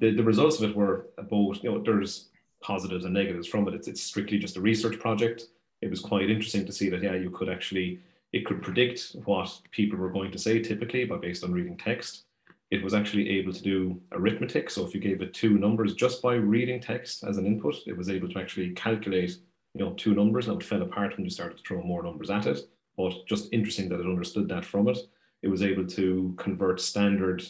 the, 0.00 0.10
the 0.10 0.22
results 0.22 0.58
of 0.60 0.70
it 0.70 0.76
were 0.76 1.06
both 1.28 1.62
you 1.62 1.70
know 1.70 1.82
there's 1.82 2.30
positives 2.62 3.04
and 3.04 3.14
negatives 3.14 3.46
from 3.46 3.68
it. 3.68 3.74
It's, 3.74 3.88
it's 3.88 4.02
strictly 4.02 4.38
just 4.38 4.56
a 4.56 4.60
research 4.60 4.98
project. 4.98 5.44
It 5.82 5.90
was 5.90 6.00
quite 6.00 6.30
interesting 6.30 6.64
to 6.66 6.72
see 6.72 6.88
that 6.88 7.02
yeah 7.02 7.14
you 7.14 7.30
could 7.30 7.48
actually 7.48 8.00
it 8.32 8.44
could 8.44 8.62
predict 8.62 9.14
what 9.26 9.60
people 9.70 9.96
were 9.96 10.10
going 10.10 10.32
to 10.32 10.38
say 10.38 10.58
typically 10.60 11.04
by 11.04 11.16
based 11.16 11.44
on 11.44 11.52
reading 11.52 11.76
text. 11.76 12.24
It 12.70 12.82
was 12.82 12.92
actually 12.92 13.30
able 13.38 13.52
to 13.52 13.62
do 13.62 14.00
arithmetic. 14.10 14.70
So 14.70 14.84
if 14.84 14.92
you 14.92 15.00
gave 15.00 15.22
it 15.22 15.32
two 15.32 15.56
numbers 15.58 15.94
just 15.94 16.20
by 16.20 16.34
reading 16.34 16.80
text 16.80 17.22
as 17.22 17.36
an 17.36 17.46
input, 17.46 17.76
it 17.86 17.96
was 17.96 18.10
able 18.10 18.28
to 18.30 18.38
actually 18.40 18.70
calculate, 18.70 19.36
you 19.74 19.84
know, 19.84 19.92
two 19.94 20.14
numbers. 20.14 20.46
Now 20.46 20.56
it 20.56 20.62
fell 20.62 20.82
apart 20.82 21.16
when 21.16 21.24
you 21.24 21.30
started 21.30 21.58
to 21.58 21.64
throw 21.64 21.82
more 21.82 22.02
numbers 22.02 22.30
at 22.30 22.46
it. 22.46 22.60
But 22.96 23.26
just 23.26 23.52
interesting 23.52 23.88
that 23.88 24.00
it 24.00 24.06
understood 24.06 24.48
that 24.48 24.64
from 24.64 24.88
it. 24.88 24.98
It 25.42 25.48
was 25.48 25.62
able 25.62 25.86
to 25.88 26.34
convert 26.38 26.80
standard, 26.80 27.44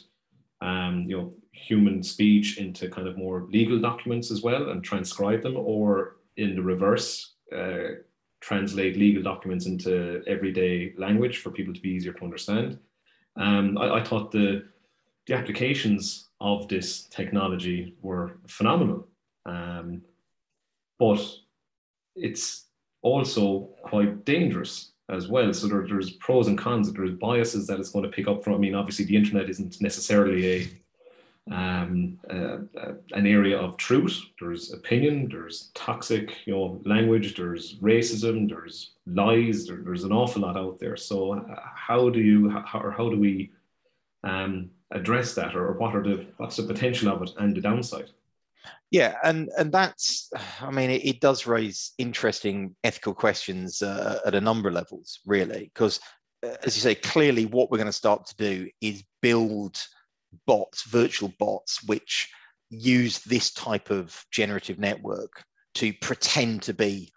um, 0.61 1.05
you 1.07 1.17
know, 1.17 1.33
human 1.53 2.03
speech 2.03 2.59
into 2.59 2.89
kind 2.89 3.07
of 3.07 3.17
more 3.17 3.47
legal 3.51 3.79
documents 3.79 4.31
as 4.31 4.43
well 4.43 4.71
and 4.71 4.83
transcribe 4.83 5.43
them, 5.43 5.57
or 5.57 6.17
in 6.37 6.57
the 6.57 6.63
reverse, 6.63 7.35
uh, 7.55 8.01
translate 8.41 8.97
legal 8.97 9.23
documents 9.23 9.67
into 9.67 10.23
everyday 10.27 10.93
language 10.99 11.39
for 11.39 11.51
people 11.51 11.73
to 11.73 11.81
be 11.81 11.91
easier 11.91 12.13
to 12.13 12.25
understand. 12.25 12.79
Um, 13.37 13.79
I, 13.79 13.97
I, 13.97 14.05
thought 14.05 14.33
the, 14.33 14.65
the 15.27 15.35
applications 15.35 16.29
of 16.41 16.69
this 16.69 17.05
technology 17.05 17.97
were 18.03 18.39
phenomenal. 18.47 19.09
Um, 19.47 20.03
but 20.99 21.21
it's 22.17 22.67
also 23.03 23.71
quite 23.83 24.25
dangerous 24.25 24.93
as 25.11 25.29
well. 25.29 25.53
So 25.53 25.67
there, 25.69 25.87
there's 25.87 26.13
pros 26.13 26.49
and 26.49 26.59
cons. 26.59 26.93
There's 26.93 27.13
biases 27.13 27.67
that 27.67 27.79
it's 27.79 27.91
going 27.91 28.05
to 28.05 28.11
pick 28.11 28.29
up 28.29 28.43
from. 28.43 28.55
I 28.55 28.59
mean, 28.59 28.75
obviously, 28.75 29.05
the 29.05 29.17
internet 29.17 29.51
isn't 29.51 29.81
necessarily 29.81 30.47
a 30.53 30.69
um, 31.51 32.19
uh, 32.31 32.57
an 33.13 33.27
area 33.27 33.59
of 33.59 33.77
truth. 33.77 34.19
There's 34.41 34.73
opinion. 34.73 35.29
There's 35.31 35.71
toxic, 35.75 36.47
you 36.47 36.55
know, 36.55 36.81
language. 36.87 37.37
There's 37.37 37.75
racism. 37.81 38.49
There's 38.49 38.93
lies. 39.07 39.67
There, 39.67 39.77
there's 39.77 40.05
an 40.05 40.13
awful 40.13 40.43
lot 40.43 40.57
out 40.57 40.79
there. 40.79 40.97
So, 40.97 41.35
uh, 41.35 41.61
how 41.75 42.09
do 42.09 42.21
you, 42.21 42.49
how, 42.49 42.81
or 42.81 42.91
how 42.91 43.11
do 43.11 43.19
we 43.19 43.53
um, 44.23 44.71
address 44.91 45.35
that, 45.35 45.55
or 45.55 45.73
what 45.73 45.95
are 45.95 46.03
the 46.03 46.27
what's 46.39 46.57
the 46.57 46.63
potential 46.63 47.13
of 47.13 47.23
it 47.23 47.33
and 47.39 47.55
the 47.55 47.61
downside? 47.61 48.11
Yeah, 48.91 49.17
and 49.25 49.51
and 49.59 49.73
that's, 49.73 50.31
I 50.61 50.71
mean, 50.71 50.91
it, 50.91 51.05
it 51.05 51.21
does 51.21 51.47
raise 51.47 51.93
interesting 51.99 52.77
ethical 52.85 53.15
questions 53.15 53.83
uh, 53.83 54.21
at 54.25 54.35
a 54.35 54.41
number 54.41 54.69
of 54.69 54.75
levels, 54.75 55.21
really, 55.27 55.71
because 55.75 56.01
uh, 56.45 56.57
as 56.63 56.77
you 56.77 56.83
say, 56.83 56.95
clearly 56.95 57.47
what 57.47 57.71
we're 57.71 57.79
going 57.79 57.87
to 57.87 57.93
start 57.93 58.27
to 58.27 58.37
do 58.37 58.71
is 58.81 59.05
build 59.21 59.83
bots, 60.47 60.83
virtual 60.85 61.33
bots, 61.39 61.83
which 61.85 62.31
use 62.71 63.21
this 63.21 63.53
type 63.53 63.91
of 63.91 64.25
generative 64.31 64.79
network 64.79 65.45
to 65.75 65.93
pretend 65.95 66.63
to 66.63 66.75
be 66.75 67.13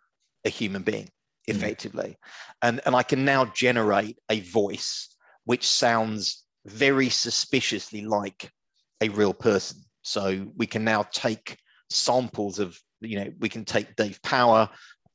a 0.45 0.49
human 0.49 0.81
being 0.81 1.05
mm. 1.05 1.09
effectively. 1.55 2.09
Mm. 2.09 2.15
And, 2.63 2.81
and 2.85 2.95
I 2.95 3.03
can 3.03 3.25
now 3.25 3.45
generate 3.45 4.17
a 4.29 4.41
voice 4.41 5.15
which 5.45 5.67
sounds 5.67 6.43
very 6.65 7.09
suspiciously 7.09 8.01
like 8.01 8.51
a 9.01 9.09
real 9.09 9.33
person. 9.33 9.81
So 10.07 10.47
we 10.55 10.67
can 10.67 10.85
now 10.85 11.03
take 11.11 11.57
samples 11.89 12.59
of, 12.59 12.79
you 13.01 13.19
know, 13.19 13.33
we 13.39 13.49
can 13.49 13.65
take 13.65 13.95
Dave 13.97 14.21
Power 14.21 14.69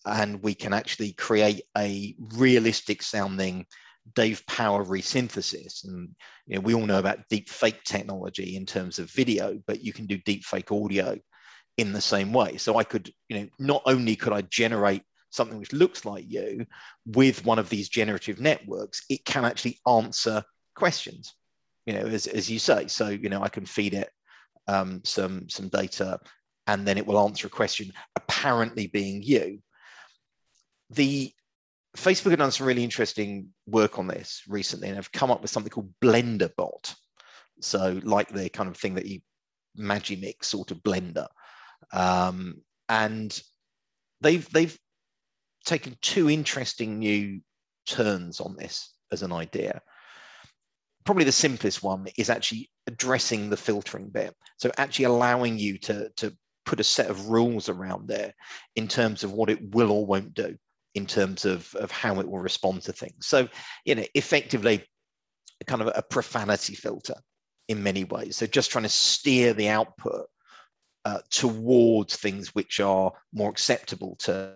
and 0.04 0.42
we 0.42 0.54
can 0.54 0.74
actually 0.74 1.12
create 1.12 1.62
a 1.76 2.14
realistic 2.18 3.02
sounding 3.02 3.64
Dave 4.14 4.44
Power 4.46 4.84
resynthesis. 4.84 5.84
And 5.84 6.10
you 6.46 6.56
know, 6.56 6.60
we 6.60 6.74
all 6.74 6.84
know 6.84 6.98
about 6.98 7.28
deep 7.30 7.48
fake 7.48 7.82
technology 7.84 8.54
in 8.54 8.66
terms 8.66 8.98
of 8.98 9.10
video, 9.10 9.58
but 9.66 9.82
you 9.82 9.94
can 9.94 10.06
do 10.06 10.18
deep 10.18 10.44
fake 10.44 10.70
audio 10.70 11.18
in 11.78 11.92
the 11.92 12.00
same 12.00 12.34
way. 12.34 12.58
So 12.58 12.76
I 12.76 12.84
could, 12.84 13.10
you 13.30 13.40
know, 13.40 13.48
not 13.58 13.82
only 13.86 14.14
could 14.14 14.34
I 14.34 14.42
generate 14.42 15.04
something 15.30 15.58
which 15.58 15.72
looks 15.72 16.04
like 16.04 16.26
you 16.28 16.66
with 17.06 17.46
one 17.46 17.58
of 17.58 17.70
these 17.70 17.88
generative 17.88 18.40
networks, 18.40 19.04
it 19.08 19.24
can 19.24 19.46
actually 19.46 19.80
answer 19.88 20.44
questions, 20.76 21.32
you 21.86 21.94
know, 21.94 22.00
as, 22.00 22.26
as 22.26 22.50
you 22.50 22.58
say. 22.58 22.88
So, 22.88 23.08
you 23.08 23.30
know, 23.30 23.42
I 23.42 23.48
can 23.48 23.64
feed 23.64 23.94
it 23.94 24.10
um, 24.68 25.00
some, 25.04 25.48
some 25.48 25.68
data 25.68 26.18
and 26.66 26.86
then 26.86 26.98
it 26.98 27.06
will 27.06 27.18
answer 27.18 27.46
a 27.46 27.50
question 27.50 27.92
apparently 28.16 28.86
being 28.86 29.22
you. 29.22 29.60
The 30.90 31.32
Facebook 31.96 32.30
have 32.30 32.38
done 32.38 32.52
some 32.52 32.66
really 32.66 32.84
interesting 32.84 33.48
work 33.66 33.98
on 33.98 34.06
this 34.06 34.42
recently 34.48 34.88
and 34.88 34.96
have 34.96 35.12
come 35.12 35.30
up 35.30 35.42
with 35.42 35.50
something 35.50 35.70
called 35.70 35.92
Blender 36.00 36.50
Bot. 36.56 36.94
So, 37.60 38.00
like 38.02 38.28
the 38.28 38.48
kind 38.48 38.68
of 38.68 38.76
thing 38.76 38.94
that 38.94 39.06
you 39.06 39.20
Magimix 39.78 40.44
sort 40.44 40.70
of 40.70 40.82
blender. 40.82 41.26
Um, 41.92 42.62
and 42.88 43.38
they've 44.20 44.48
they've 44.50 44.76
taken 45.64 45.96
two 46.00 46.30
interesting 46.30 46.98
new 46.98 47.40
turns 47.86 48.40
on 48.40 48.56
this 48.56 48.94
as 49.10 49.22
an 49.22 49.32
idea. 49.32 49.80
Probably 51.04 51.24
the 51.24 51.32
simplest 51.32 51.82
one 51.82 52.06
is 52.16 52.30
actually 52.30 52.70
addressing 52.86 53.50
the 53.50 53.56
filtering 53.56 54.08
bit. 54.08 54.34
So 54.58 54.70
actually 54.78 55.06
allowing 55.06 55.58
you 55.58 55.78
to, 55.78 56.10
to 56.16 56.36
put 56.64 56.80
a 56.80 56.84
set 56.84 57.10
of 57.10 57.28
rules 57.28 57.68
around 57.68 58.08
there 58.08 58.32
in 58.76 58.88
terms 58.88 59.24
of 59.24 59.32
what 59.32 59.50
it 59.50 59.74
will 59.74 59.90
or 59.90 60.06
won't 60.06 60.34
do 60.34 60.56
in 60.94 61.06
terms 61.06 61.44
of, 61.44 61.74
of 61.74 61.90
how 61.90 62.20
it 62.20 62.28
will 62.28 62.38
respond 62.38 62.82
to 62.82 62.92
things. 62.92 63.26
So, 63.26 63.48
you 63.84 63.94
know, 63.94 64.04
effectively, 64.14 64.84
kind 65.66 65.82
of 65.82 65.92
a 65.94 66.02
profanity 66.02 66.74
filter 66.74 67.14
in 67.68 67.82
many 67.82 68.04
ways. 68.04 68.36
So, 68.36 68.46
just 68.46 68.70
trying 68.70 68.84
to 68.84 68.90
steer 68.90 69.54
the 69.54 69.68
output 69.68 70.26
uh, 71.04 71.20
towards 71.30 72.16
things 72.16 72.54
which 72.54 72.80
are 72.80 73.12
more 73.32 73.50
acceptable 73.50 74.16
to 74.20 74.54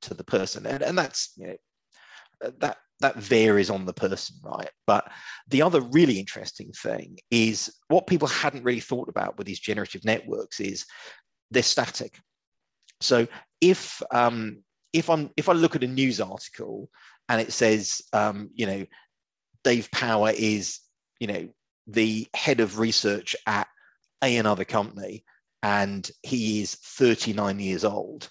to 0.00 0.14
the 0.14 0.24
person, 0.24 0.66
and, 0.66 0.82
and 0.82 0.98
that's 0.98 1.32
you 1.36 1.46
know 1.46 2.50
that 2.58 2.78
that 3.00 3.16
varies 3.16 3.70
on 3.70 3.84
the 3.84 3.92
person, 3.92 4.36
right? 4.42 4.70
But 4.86 5.10
the 5.48 5.62
other 5.62 5.80
really 5.80 6.18
interesting 6.18 6.72
thing 6.72 7.18
is 7.30 7.72
what 7.88 8.06
people 8.06 8.28
hadn't 8.28 8.64
really 8.64 8.80
thought 8.80 9.08
about 9.08 9.38
with 9.38 9.46
these 9.46 9.60
generative 9.60 10.04
networks 10.04 10.60
is 10.60 10.84
they're 11.50 11.62
static. 11.62 12.18
So 13.00 13.28
if 13.60 14.02
um, 14.10 14.58
if 14.92 15.08
I'm 15.10 15.30
if 15.36 15.48
I 15.48 15.52
look 15.52 15.76
at 15.76 15.84
a 15.84 15.88
news 15.88 16.20
article 16.20 16.90
and 17.28 17.40
it 17.40 17.52
says, 17.52 18.02
um, 18.12 18.50
you 18.54 18.66
know, 18.66 18.86
Dave 19.62 19.90
Power 19.90 20.32
is, 20.34 20.80
you 21.20 21.26
know, 21.26 21.48
the 21.86 22.26
head 22.34 22.60
of 22.60 22.78
research 22.78 23.36
at 23.46 23.68
a 24.22 24.36
another 24.36 24.64
company, 24.64 25.24
and 25.62 26.10
he 26.22 26.62
is 26.62 26.74
39 26.74 27.60
years 27.60 27.84
old. 27.84 28.28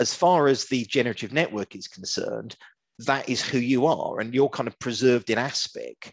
As 0.00 0.14
far 0.14 0.48
as 0.48 0.66
the 0.66 0.84
generative 0.84 1.32
network 1.32 1.76
is 1.76 1.86
concerned, 1.86 2.56
that 3.06 3.28
is 3.28 3.42
who 3.42 3.58
you 3.58 3.86
are, 3.86 4.20
and 4.20 4.34
you're 4.34 4.48
kind 4.48 4.68
of 4.68 4.78
preserved 4.78 5.30
in 5.30 5.38
aspect 5.38 6.12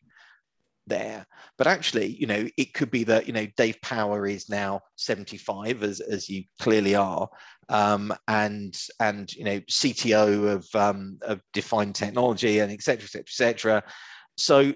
there. 0.88 1.25
But 1.58 1.67
actually, 1.67 2.08
you 2.08 2.28
know, 2.28 2.47
it 2.58 2.73
could 2.73 2.91
be 2.91 3.04
that, 3.06 3.28
you 3.28 3.34
know, 3.34 3.47
Dave 3.58 3.80
Power 3.82 4.28
is 4.28 4.49
now 4.49 4.82
75, 4.95 5.84
as, 5.84 5.99
as 5.99 6.28
you 6.28 6.43
clearly 6.60 6.95
are, 6.95 7.30
um, 7.69 8.13
and, 8.28 8.78
and, 8.99 9.32
you 9.34 9.43
know, 9.43 9.60
CTO 9.62 10.56
of, 10.56 10.67
um, 10.75 11.19
of 11.21 11.41
defined 11.54 11.95
technology 11.95 12.60
and 12.60 12.71
et 12.71 12.82
cetera, 12.82 13.04
et 13.04 13.10
cetera, 13.10 13.21
et 13.21 13.30
cetera. 13.30 13.84
So 14.38 14.73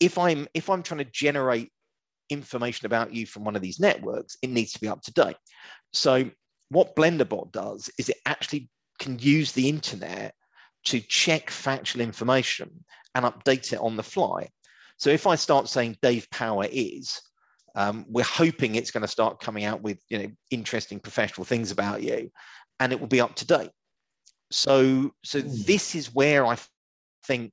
if 0.00 0.18
I'm, 0.18 0.48
if 0.54 0.70
I'm 0.70 0.82
trying 0.82 1.04
to 1.04 1.10
generate 1.12 1.70
information 2.30 2.86
about 2.86 3.14
you 3.14 3.26
from 3.26 3.44
one 3.44 3.56
of 3.56 3.62
these 3.62 3.80
networks, 3.80 4.36
it 4.42 4.50
needs 4.50 4.72
to 4.72 4.80
be 4.80 4.88
up 4.88 5.02
to 5.02 5.12
date. 5.12 5.36
So 5.92 6.30
what 6.70 6.96
BlenderBot 6.96 7.52
does 7.52 7.90
is 7.98 8.08
it 8.08 8.18
actually 8.26 8.70
can 8.98 9.18
use 9.18 9.52
the 9.52 9.68
internet 9.68 10.34
to 10.88 11.00
check 11.00 11.50
factual 11.50 12.02
information 12.02 12.84
and 13.14 13.24
update 13.24 13.72
it 13.72 13.80
on 13.80 13.96
the 13.96 14.02
fly. 14.02 14.48
So 14.96 15.10
if 15.10 15.26
I 15.26 15.36
start 15.36 15.68
saying 15.68 15.98
Dave 16.02 16.28
Power 16.30 16.66
is, 16.70 17.20
um, 17.74 18.04
we're 18.08 18.24
hoping 18.24 18.74
it's 18.74 18.90
going 18.90 19.02
to 19.02 19.08
start 19.08 19.40
coming 19.40 19.64
out 19.64 19.82
with 19.82 19.98
you 20.08 20.18
know 20.18 20.30
interesting 20.50 20.98
professional 20.98 21.44
things 21.44 21.70
about 21.70 22.02
you, 22.02 22.30
and 22.80 22.92
it 22.92 23.00
will 23.00 23.06
be 23.06 23.20
up 23.20 23.36
to 23.36 23.46
date. 23.46 23.70
So 24.50 25.12
so 25.24 25.40
mm. 25.40 25.66
this 25.66 25.94
is 25.94 26.14
where 26.14 26.46
I 26.46 26.56
think 27.24 27.52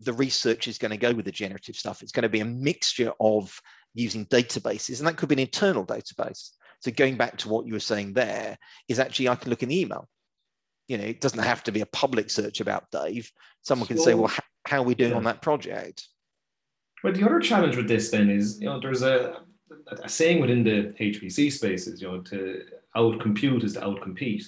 the 0.00 0.12
research 0.14 0.66
is 0.66 0.78
going 0.78 0.90
to 0.90 0.96
go 0.96 1.12
with 1.12 1.26
the 1.26 1.32
generative 1.32 1.76
stuff. 1.76 2.02
It's 2.02 2.12
going 2.12 2.22
to 2.22 2.28
be 2.28 2.40
a 2.40 2.44
mixture 2.44 3.12
of 3.20 3.60
using 3.94 4.26
databases, 4.26 4.98
and 4.98 5.06
that 5.06 5.16
could 5.16 5.28
be 5.28 5.34
an 5.34 5.40
internal 5.40 5.84
database. 5.86 6.50
So 6.80 6.90
going 6.90 7.16
back 7.16 7.36
to 7.38 7.48
what 7.48 7.66
you 7.66 7.74
were 7.74 7.80
saying 7.80 8.14
there, 8.14 8.58
is 8.88 8.98
actually 8.98 9.28
I 9.28 9.36
can 9.36 9.50
look 9.50 9.62
in 9.62 9.68
the 9.68 9.80
email. 9.80 10.08
You 10.90 10.98
know, 10.98 11.04
it 11.04 11.20
doesn't 11.20 11.38
have 11.38 11.62
to 11.62 11.70
be 11.70 11.82
a 11.82 11.86
public 11.86 12.30
search 12.30 12.60
about 12.60 12.90
Dave. 12.90 13.30
Someone 13.62 13.86
can 13.86 13.96
say, 13.96 14.14
well, 14.14 14.26
how, 14.26 14.42
how 14.66 14.78
are 14.80 14.84
we 14.84 14.96
doing 14.96 15.12
yeah. 15.12 15.16
on 15.16 15.22
that 15.22 15.40
project? 15.40 16.08
But 17.00 17.14
the 17.14 17.24
other 17.24 17.38
challenge 17.38 17.76
with 17.76 17.86
this 17.86 18.10
then 18.10 18.28
is, 18.28 18.60
you 18.60 18.66
know, 18.66 18.80
there's 18.80 19.02
a, 19.02 19.42
a 20.02 20.08
saying 20.08 20.40
within 20.40 20.64
the 20.64 20.92
HPC 20.98 21.52
spaces, 21.52 22.02
you 22.02 22.08
know, 22.08 22.20
to 22.22 22.64
outcompute 22.96 23.62
is 23.62 23.74
to 23.74 23.82
outcompete. 23.82 24.46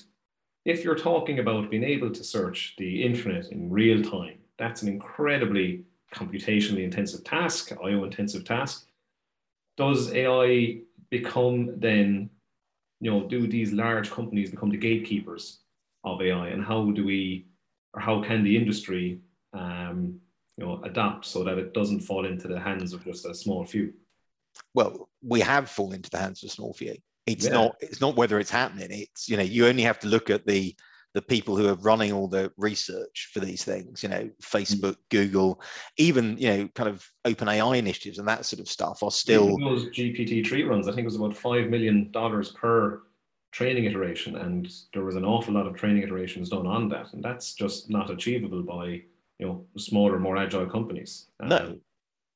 If 0.65 0.83
you're 0.83 0.97
talking 0.97 1.39
about 1.39 1.71
being 1.71 1.85
able 1.85 2.11
to 2.11 2.25
search 2.25 2.75
the 2.77 3.05
internet 3.05 3.53
in 3.53 3.71
real 3.71 4.03
time, 4.03 4.39
that's 4.59 4.83
an 4.83 4.89
incredibly 4.89 5.85
computationally 6.13 6.83
intensive 6.83 7.23
task, 7.23 7.71
IO 7.85 8.03
intensive 8.03 8.45
task. 8.45 8.89
Does 9.77 10.13
AI 10.13 10.79
become 11.09 11.79
then, 11.79 12.31
you 12.99 13.13
know, 13.13 13.29
do 13.29 13.47
these 13.47 13.73
large 13.73 14.11
companies 14.11 14.51
become 14.51 14.71
the 14.71 14.77
gatekeepers 14.77 15.61
of 16.05 16.21
AI? 16.21 16.49
And 16.49 16.65
how 16.65 16.91
do 16.91 17.05
we, 17.05 17.47
or 17.95 18.01
how 18.01 18.23
can 18.23 18.45
the 18.45 18.57
industry 18.57 19.21
um, 19.53 20.21
you 20.57 20.65
know, 20.65 20.83
adapt 20.85 21.25
so 21.25 21.45
that 21.45 21.59
it 21.59 21.75
doesn't 21.75 22.01
fall 22.01 22.27
into 22.27 22.49
the 22.49 22.61
hands 22.61 22.93
of 22.93 23.05
just 23.05 23.27
a 23.27 23.35
small 23.35 23.65
few? 23.65 23.93
Well, 24.75 25.09
we 25.23 25.41
have 25.41 25.71
fallen 25.71 25.97
into 25.97 26.11
the 26.11 26.19
hands 26.19 26.43
of 26.43 26.49
a 26.49 26.53
small 26.53 26.75
few. 26.75 26.97
It's 27.27 27.47
yeah. 27.47 27.53
not. 27.53 27.77
It's 27.81 28.01
not 28.01 28.17
whether 28.17 28.39
it's 28.41 28.51
happening. 28.51 28.89
It's 28.91 29.29
you 29.29 29.37
know 29.37 29.45
you 29.45 29.67
only 29.67 29.85
have 29.85 30.01
to 30.01 30.09
look 30.09 30.29
at 30.29 30.45
the 30.45 30.75
the 31.15 31.23
people 31.23 31.57
who 31.57 31.69
are 31.69 31.75
running 31.75 32.13
all 32.13 32.27
the 32.27 32.51
research 32.57 33.31
for 33.33 33.41
these 33.41 33.65
things, 33.65 34.03
you 34.03 34.09
know, 34.09 34.31
Facebook, 34.43 34.95
mm. 34.95 35.09
Google, 35.11 35.61
even, 35.99 36.39
you 36.39 36.49
know, 36.49 36.69
kind 36.75 36.89
of 36.89 37.07
open 37.25 37.49
AI 37.49 37.77
initiatives 37.77 38.19
and 38.19 38.27
that 38.27 38.47
sort 38.47 38.61
of 38.61 38.69
stuff 38.69 39.03
are 39.03 39.11
still. 39.11 39.59
Those 39.59 39.91
GPT-3 39.91 40.67
runs, 40.67 40.89
I 40.89 40.93
think 40.93 41.03
it 41.03 41.05
was 41.05 41.17
about 41.17 41.35
$5 41.35 41.69
million 41.69 42.11
per 42.55 43.03
training 43.53 43.85
iteration. 43.85 44.37
And 44.37 44.71
there 44.93 45.05
was 45.05 45.17
an 45.17 45.25
awful 45.25 45.55
lot 45.55 45.67
of 45.67 45.77
training 45.77 46.03
iterations 46.03 46.49
done 46.49 46.67
on 46.67 46.89
that. 46.89 47.13
And 47.13 47.23
that's 47.23 47.55
just 47.55 47.91
not 47.91 48.11
achievable 48.11 48.63
by, 48.63 49.03
you 49.39 49.47
know, 49.47 49.65
smaller, 49.77 50.19
more 50.19 50.37
agile 50.37 50.67
companies. 50.67 51.27
No. 51.41 51.57
Um, 51.57 51.81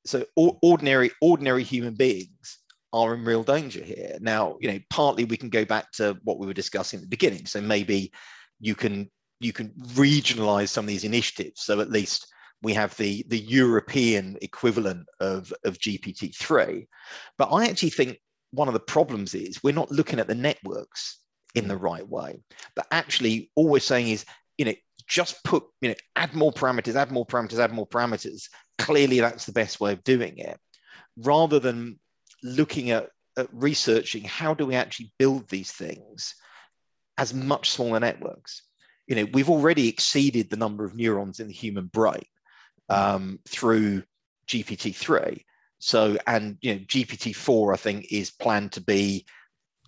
so 0.05 0.25
ordinary, 0.35 1.11
ordinary 1.21 1.63
human 1.63 1.95
beings 1.95 2.59
are 2.93 3.13
in 3.13 3.25
real 3.25 3.43
danger 3.43 3.83
here. 3.83 4.17
Now, 4.21 4.57
you 4.61 4.71
know, 4.71 4.79
partly 4.89 5.25
we 5.25 5.37
can 5.37 5.49
go 5.49 5.65
back 5.65 5.91
to 5.93 6.17
what 6.23 6.39
we 6.39 6.47
were 6.47 6.53
discussing 6.53 6.97
at 6.97 7.01
the 7.01 7.09
beginning. 7.09 7.45
So 7.45 7.59
maybe 7.59 8.13
you 8.59 8.75
can 8.75 9.09
you 9.39 9.53
can 9.53 9.69
regionalize 9.93 10.69
some 10.69 10.85
of 10.85 10.89
these 10.89 11.03
initiatives. 11.03 11.61
So 11.61 11.79
at 11.79 11.91
least 11.91 12.27
we 12.61 12.73
have 12.73 12.95
the 12.97 13.25
the 13.27 13.39
European 13.39 14.37
equivalent 14.41 15.07
of 15.19 15.53
of 15.65 15.77
GPT-3. 15.77 16.87
But 17.37 17.49
I 17.51 17.67
actually 17.67 17.89
think 17.89 18.19
one 18.51 18.67
of 18.67 18.73
the 18.73 18.79
problems 18.79 19.35
is 19.35 19.63
we're 19.63 19.73
not 19.73 19.91
looking 19.91 20.19
at 20.19 20.27
the 20.27 20.35
networks 20.35 21.19
in 21.55 21.67
the 21.67 21.77
right 21.77 22.07
way. 22.07 22.39
But 22.75 22.87
actually, 22.91 23.51
all 23.55 23.67
we're 23.67 23.79
saying 23.79 24.09
is, 24.09 24.25
you 24.57 24.65
know, 24.65 24.73
just 25.07 25.43
put, 25.43 25.63
you 25.81 25.89
know, 25.89 25.95
add 26.15 26.33
more 26.33 26.51
parameters, 26.51 26.95
add 26.95 27.11
more 27.11 27.25
parameters, 27.25 27.59
add 27.59 27.73
more 27.73 27.87
parameters. 27.87 28.49
Clearly, 28.77 29.19
that's 29.19 29.45
the 29.45 29.51
best 29.53 29.79
way 29.79 29.93
of 29.93 30.03
doing 30.03 30.37
it, 30.37 30.59
rather 31.17 31.59
than 31.59 31.99
looking 32.43 32.91
at, 32.91 33.09
at 33.37 33.47
researching 33.51 34.23
how 34.23 34.53
do 34.53 34.65
we 34.65 34.75
actually 34.75 35.11
build 35.17 35.49
these 35.49 35.71
things 35.71 36.35
as 37.17 37.33
much 37.33 37.71
smaller 37.71 37.99
networks. 37.99 38.63
You 39.07 39.15
know, 39.15 39.27
we've 39.33 39.49
already 39.49 39.87
exceeded 39.87 40.49
the 40.49 40.57
number 40.57 40.83
of 40.83 40.95
neurons 40.95 41.39
in 41.39 41.47
the 41.47 41.53
human 41.53 41.87
brain 41.87 42.25
um, 42.89 43.39
through 43.47 44.03
GPT-3. 44.47 45.43
So, 45.79 46.17
and 46.25 46.57
you 46.61 46.75
know, 46.75 46.79
GPT-4, 46.81 47.73
I 47.73 47.77
think, 47.77 48.07
is 48.11 48.31
planned 48.31 48.73
to 48.73 48.81
be 48.81 49.25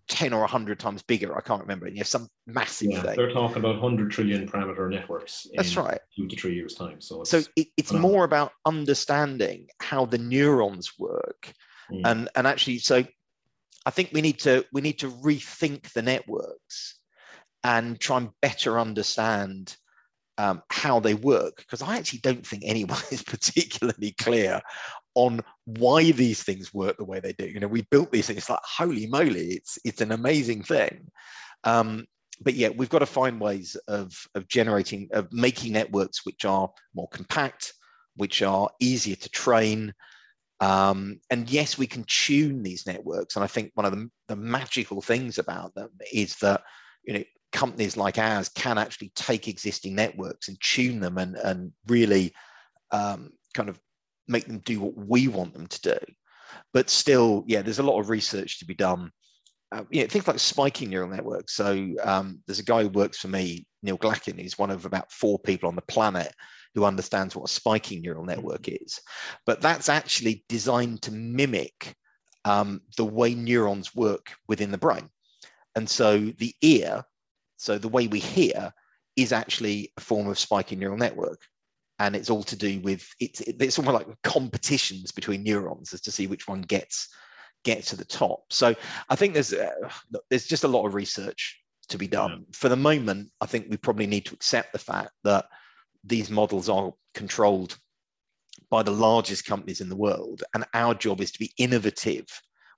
10 0.09 0.33
or 0.33 0.41
100 0.41 0.79
times 0.79 1.01
bigger. 1.03 1.37
I 1.37 1.41
can't 1.41 1.61
remember. 1.61 1.85
And 1.85 1.95
you 1.95 2.01
know, 2.01 2.05
some 2.05 2.27
massive 2.45 2.91
yeah, 2.91 3.01
thing. 3.01 3.15
They're 3.15 3.31
talking 3.31 3.57
about 3.57 3.81
100 3.81 4.11
trillion 4.11 4.47
parameter 4.47 4.89
networks. 4.89 5.47
That's 5.55 5.75
right. 5.77 5.99
Two 6.15 6.27
to 6.27 6.35
three 6.35 6.55
years' 6.55 6.75
time. 6.75 7.01
So 7.01 7.21
it's, 7.21 7.29
so 7.29 7.41
it, 7.55 7.67
it's 7.77 7.93
more 7.93 8.23
about 8.23 8.51
understanding 8.65 9.67
how 9.79 10.05
the 10.05 10.17
neurons 10.17 10.93
work. 10.99 11.53
Mm. 11.91 12.01
And, 12.05 12.29
and 12.35 12.47
actually, 12.47 12.79
so 12.79 13.03
I 13.85 13.91
think 13.91 14.09
we 14.13 14.21
need 14.21 14.39
to 14.39 14.65
we 14.71 14.81
need 14.81 14.99
to 14.99 15.09
rethink 15.09 15.93
the 15.93 16.01
networks 16.01 16.99
and 17.63 17.99
try 17.99 18.17
and 18.17 18.29
better 18.41 18.79
understand 18.79 19.75
um, 20.39 20.63
how 20.69 21.01
they 21.01 21.15
work 21.15 21.57
because 21.57 21.81
I 21.81 21.97
actually 21.97 22.19
don't 22.19 22.47
think 22.47 22.63
anyone 22.65 23.01
is 23.11 23.21
particularly 23.21 24.15
clear 24.19 24.61
on 25.13 25.41
why 25.65 26.11
these 26.11 26.41
things 26.41 26.73
work 26.73 26.97
the 26.97 27.03
way 27.03 27.19
they 27.19 27.33
do. 27.33 27.45
You 27.45 27.59
know, 27.59 27.67
we 27.67 27.81
built 27.91 28.11
these 28.11 28.27
things 28.27 28.39
it's 28.39 28.49
like 28.49 28.59
holy 28.63 29.05
moly, 29.05 29.49
it's 29.49 29.77
it's 29.83 30.01
an 30.01 30.13
amazing 30.13 30.63
thing. 30.63 31.09
Um, 31.65 32.05
but 32.41 32.53
yeah, 32.53 32.69
we've 32.69 32.89
got 32.89 32.99
to 32.99 33.05
find 33.05 33.41
ways 33.41 33.75
of 33.89 34.13
of 34.33 34.47
generating 34.47 35.09
of 35.11 35.27
making 35.33 35.73
networks 35.73 36.25
which 36.25 36.45
are 36.45 36.71
more 36.95 37.09
compact, 37.09 37.73
which 38.15 38.41
are 38.41 38.69
easier 38.79 39.17
to 39.17 39.29
train. 39.29 39.93
Um, 40.61 41.19
and 41.29 41.49
yes, 41.49 41.77
we 41.77 41.87
can 41.87 42.05
tune 42.07 42.63
these 42.63 42.87
networks. 42.87 43.35
And 43.35 43.43
I 43.43 43.47
think 43.47 43.71
one 43.73 43.85
of 43.85 43.91
the, 43.91 44.09
the 44.29 44.35
magical 44.37 45.01
things 45.01 45.37
about 45.37 45.75
them 45.75 45.89
is 46.13 46.37
that 46.37 46.61
you 47.03 47.13
know 47.13 47.23
companies 47.51 47.97
like 47.97 48.17
ours 48.17 48.49
can 48.49 48.77
actually 48.77 49.11
take 49.15 49.47
existing 49.47 49.95
networks 49.95 50.47
and 50.47 50.57
tune 50.61 50.99
them 50.99 51.17
and, 51.17 51.35
and 51.35 51.71
really 51.87 52.33
um, 52.91 53.31
kind 53.53 53.69
of 53.69 53.79
make 54.27 54.45
them 54.45 54.59
do 54.59 54.79
what 54.79 54.95
we 54.95 55.27
want 55.27 55.53
them 55.53 55.67
to 55.67 55.81
do. 55.81 55.97
But 56.73 56.89
still, 56.89 57.43
yeah, 57.47 57.61
there's 57.61 57.79
a 57.79 57.83
lot 57.83 57.99
of 57.99 58.09
research 58.09 58.59
to 58.59 58.65
be 58.65 58.75
done. 58.75 59.11
Uh, 59.71 59.83
you 59.91 60.01
know, 60.01 60.07
things 60.07 60.27
like 60.27 60.39
spiking 60.39 60.89
neural 60.89 61.09
networks. 61.09 61.55
So 61.55 61.93
um, 62.03 62.41
there's 62.47 62.59
a 62.59 62.63
guy 62.63 62.83
who 62.83 62.89
works 62.89 63.19
for 63.19 63.27
me, 63.27 63.67
Neil 63.83 63.97
Glackin. 63.97 64.41
who's 64.41 64.57
one 64.57 64.71
of 64.71 64.85
about 64.85 65.11
four 65.11 65.37
people 65.39 65.69
on 65.69 65.75
the 65.75 65.81
planet 65.83 66.33
who 66.73 66.85
understands 66.85 67.35
what 67.35 67.49
a 67.49 67.53
spiking 67.53 68.01
neural 68.01 68.25
network 68.25 68.67
is. 68.67 68.99
But 69.45 69.61
that's 69.61 69.89
actually 69.89 70.43
designed 70.49 71.03
to 71.03 71.11
mimic 71.11 71.95
um, 72.45 72.81
the 72.97 73.05
way 73.05 73.35
neurons 73.35 73.95
work 73.95 74.31
within 74.47 74.71
the 74.71 74.77
brain. 74.77 75.09
And 75.75 75.89
so 75.89 76.19
the 76.19 76.53
ear 76.61 77.03
so 77.59 77.77
the 77.77 77.89
way 77.89 78.07
we 78.07 78.19
hear 78.19 78.73
is 79.17 79.33
actually 79.33 79.91
a 79.97 80.01
form 80.01 80.27
of 80.27 80.39
spiking 80.39 80.79
neural 80.79 80.97
network. 80.97 81.41
And 81.99 82.15
it's 82.15 82.29
all 82.29 82.43
to 82.43 82.55
do 82.55 82.79
with 82.79 83.05
it's 83.19 83.41
it's 83.41 83.77
almost 83.77 83.95
like 83.95 84.21
competitions 84.23 85.11
between 85.11 85.43
neurons 85.43 85.93
as 85.93 85.99
to 86.01 86.11
see 86.11 86.27
which 86.27 86.47
one 86.47 86.61
gets 86.61 87.09
gets 87.65 87.89
to 87.89 87.97
the 87.97 88.05
top. 88.05 88.43
So 88.49 88.73
I 89.09 89.15
think 89.17 89.33
there's 89.33 89.53
uh, 89.53 89.89
there's 90.29 90.47
just 90.47 90.63
a 90.63 90.69
lot 90.69 90.85
of 90.85 90.93
research 90.93 91.59
to 91.89 91.97
be 91.97 92.07
done. 92.07 92.31
Yeah. 92.31 92.45
For 92.53 92.69
the 92.69 92.77
moment, 92.77 93.29
I 93.41 93.45
think 93.45 93.67
we 93.69 93.75
probably 93.75 94.07
need 94.07 94.25
to 94.27 94.33
accept 94.33 94.71
the 94.71 94.79
fact 94.79 95.11
that 95.25 95.45
these 96.05 96.29
models 96.29 96.69
are 96.69 96.93
controlled 97.13 97.77
by 98.69 98.83
the 98.83 98.91
largest 98.91 99.45
companies 99.45 99.81
in 99.81 99.89
the 99.89 99.97
world, 99.97 100.43
and 100.53 100.63
our 100.73 100.93
job 100.93 101.19
is 101.19 101.31
to 101.33 101.39
be 101.39 101.51
innovative 101.57 102.27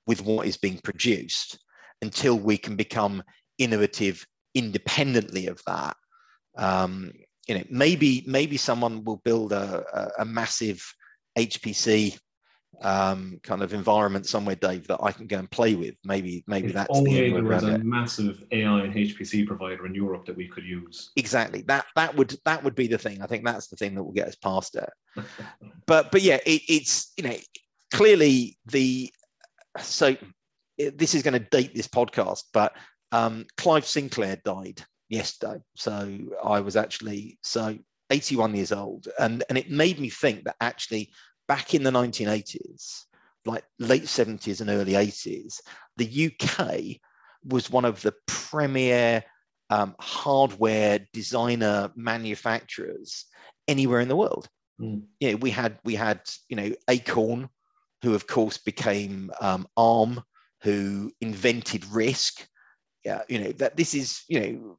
with 0.08 0.24
what 0.24 0.48
is 0.48 0.58
being 0.58 0.80
produced 0.84 1.60
until 2.02 2.40
we 2.40 2.58
can 2.58 2.76
become 2.76 3.22
innovative 3.60 4.26
independently 4.54 5.48
of 5.48 5.62
that. 5.68 5.96
Um, 6.58 7.12
you 7.48 7.56
know, 7.56 7.64
maybe 7.70 8.24
maybe 8.28 8.58
someone 8.58 9.04
will 9.04 9.22
build 9.24 9.52
a, 9.52 9.84
a, 9.94 10.22
a 10.22 10.26
massive 10.26 10.84
HPC 11.38 12.18
um, 12.82 13.40
kind 13.44 13.62
of 13.62 13.74
environment 13.74 14.26
somewhere, 14.26 14.56
Dave, 14.56 14.88
that 14.88 15.00
I 15.02 15.12
can 15.12 15.28
go 15.28 15.40
and 15.40 15.50
play 15.50 15.76
with. 15.76 15.96
Maybe 16.04 16.44
maybe 16.48 16.70
if 16.70 16.74
that's 16.74 16.98
only 16.98 17.30
the 17.30 17.36
there 17.36 17.44
was 17.44 17.64
a 17.64 17.76
it. 17.76 17.84
massive 17.84 18.44
AI 18.52 18.82
and 18.82 18.94
HPC 18.94 19.46
provider 19.46 19.86
in 19.86 19.94
Europe 19.94 20.26
that 20.26 20.36
we 20.36 20.48
could 20.48 20.66
use. 20.66 21.12
Exactly. 21.16 21.64
That 21.64 21.86
that 21.96 22.16
would 22.16 22.36
that 22.46 22.64
would 22.64 22.76
be 22.76 22.88
the 22.88 22.98
thing. 22.98 23.22
I 23.22 23.28
think 23.28 23.46
that's 23.46 23.68
the 23.68 23.76
thing 23.76 23.96
that 23.96 24.04
will 24.04 24.14
get 24.14 24.28
us 24.28 24.36
past 24.36 24.76
it. 24.76 24.90
but 25.86 26.12
but 26.12 26.22
yeah, 26.22 26.40
it, 26.46 26.62
it's 26.68 27.14
you 27.18 27.24
know 27.24 27.36
clearly 27.92 28.58
the 28.68 29.12
so 29.80 30.16
this 30.78 31.14
is 31.14 31.24
going 31.24 31.34
to 31.34 31.48
date 31.52 31.76
this 31.76 31.88
podcast, 31.88 32.44
but 32.54 32.74
um, 33.12 33.46
Clive 33.58 33.86
Sinclair 33.86 34.38
died 34.44 34.84
yesterday. 35.10 35.62
So 35.76 36.18
I 36.44 36.60
was 36.62 36.76
actually 36.76 37.38
so 37.42 37.78
81 38.10 38.56
years 38.56 38.72
old. 38.72 39.08
And, 39.20 39.44
and 39.50 39.58
it 39.58 39.70
made 39.70 40.00
me 40.00 40.10
think 40.10 40.44
that 40.46 40.56
actually 40.62 41.12
back 41.48 41.74
in 41.74 41.84
the 41.84 41.92
1980s, 41.92 43.04
like 43.46 43.64
late 43.80 44.04
70s 44.04 44.62
and 44.62 44.70
early 44.70 44.94
80s, 44.94 45.56
the 45.98 46.32
UK 46.32 47.00
was 47.44 47.70
one 47.70 47.86
of 47.86 48.02
the 48.02 48.14
premier 48.28 49.24
um, 49.70 49.96
hardware 50.00 51.00
designer 51.14 51.92
manufacturers 51.96 53.26
anywhere 53.68 54.02
in 54.02 54.10
the 54.10 54.16
world. 54.16 54.48
Mm. 54.80 55.04
You 55.20 55.32
know, 55.32 55.38
we 55.38 55.50
had 55.50 55.80
we 55.84 55.96
had 55.96 56.22
you 56.50 56.56
know 56.58 56.72
Acorn, 56.90 57.50
who 58.04 58.14
of 58.14 58.28
course 58.28 58.58
became 58.58 59.32
um, 59.40 59.68
ARM, 59.78 60.22
who 60.62 61.12
invented 61.22 61.84
RISC, 61.84 62.46
yeah, 63.04 63.22
you 63.28 63.40
know 63.40 63.52
that 63.54 63.78
this 63.78 63.94
is 63.94 64.24
you 64.28 64.40
know 64.40 64.78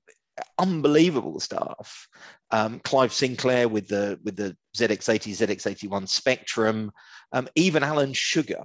unbelievable 0.58 1.40
stuff. 1.40 2.08
Um, 2.50 2.80
Clive 2.80 3.12
Sinclair 3.12 3.68
with 3.68 3.88
the 3.88 4.18
with 4.24 4.36
the 4.36 4.56
ZX80, 4.76 5.32
ZX81 5.32 6.08
Spectrum, 6.08 6.92
um, 7.32 7.48
even 7.54 7.82
Alan 7.82 8.12
Sugar, 8.12 8.64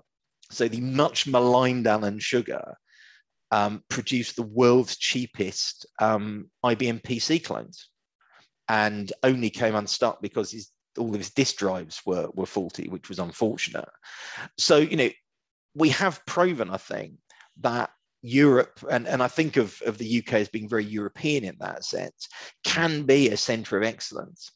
so 0.52 0.68
the 0.68 0.82
much 0.82 1.28
maligned 1.28 1.88
Alan 1.88 2.20
Sugar, 2.20 2.76
um, 3.52 3.84
produced 3.90 4.36
the 4.36 4.44
world's 4.44 4.98
cheapest 4.98 5.86
um, 6.00 6.50
IBM 6.66 7.02
PC 7.02 7.44
clones, 7.44 7.90
and 8.68 9.12
only 9.24 9.50
came 9.50 9.76
unstuck 9.76 10.22
because 10.22 10.52
his, 10.52 10.70
all 10.98 11.10
of 11.10 11.20
his 11.20 11.32
disk 11.32 11.58
drives 11.58 12.02
were 12.06 12.30
were 12.34 12.46
faulty, 12.46 12.90
which 12.90 13.10
was 13.10 13.20
unfortunate. 13.20 13.90
So 14.58 14.78
you 14.78 14.98
know, 14.98 15.10
we 15.76 15.90
have 15.90 16.26
proven, 16.26 16.70
I 16.70 16.78
think, 16.78 17.14
that 17.62 17.90
Europe, 18.28 18.80
and, 18.90 19.08
and 19.08 19.24
I 19.24 19.28
think 19.28 19.58
of, 19.58 19.82
of 19.86 19.98
the 19.98 20.20
UK 20.20 20.34
as 20.34 20.50
being 20.50 20.70
very 20.70 20.86
European 20.86 21.44
in 21.44 21.56
that 21.60 21.84
sense, 21.84 22.28
can 22.64 23.04
be 23.04 23.30
a 23.30 23.38
center 23.38 23.78
of 23.78 23.84
excellence 23.84 24.52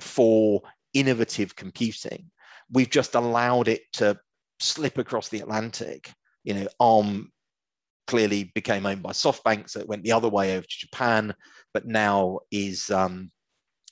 for 0.00 0.62
innovative 0.92 1.54
computing. 1.54 2.30
We've 2.70 2.90
just 2.90 3.14
allowed 3.14 3.68
it 3.68 3.82
to 3.94 4.18
slip 4.60 4.98
across 4.98 5.28
the 5.28 5.40
Atlantic. 5.40 6.10
You 6.44 6.54
know, 6.54 6.68
ARM 6.80 7.32
clearly 8.06 8.52
became 8.54 8.86
owned 8.86 9.02
by 9.02 9.12
SoftBank, 9.12 9.70
so 9.70 9.80
it 9.80 9.88
went 9.88 10.02
the 10.02 10.12
other 10.12 10.28
way 10.28 10.56
over 10.56 10.66
to 10.66 10.78
Japan, 10.78 11.34
but 11.72 11.86
now 11.86 12.40
is 12.50 12.90
um, 12.90 13.30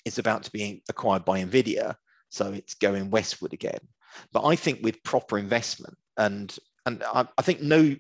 is 0.05 0.19
about 0.19 0.43
to 0.45 0.51
be 0.51 0.83
acquired 0.89 1.25
by 1.25 1.43
Nvidia, 1.43 1.95
so 2.29 2.53
it's 2.53 2.75
going 2.75 3.11
westward 3.11 3.53
again. 3.53 3.81
But 4.33 4.45
I 4.45 4.57
think 4.57 4.81
with 4.83 5.03
proper 5.03 5.39
investment, 5.39 5.97
and 6.17 6.55
and 6.87 7.03
I, 7.05 7.27
I 7.39 7.43
think 7.43 7.61
no, 7.61 7.95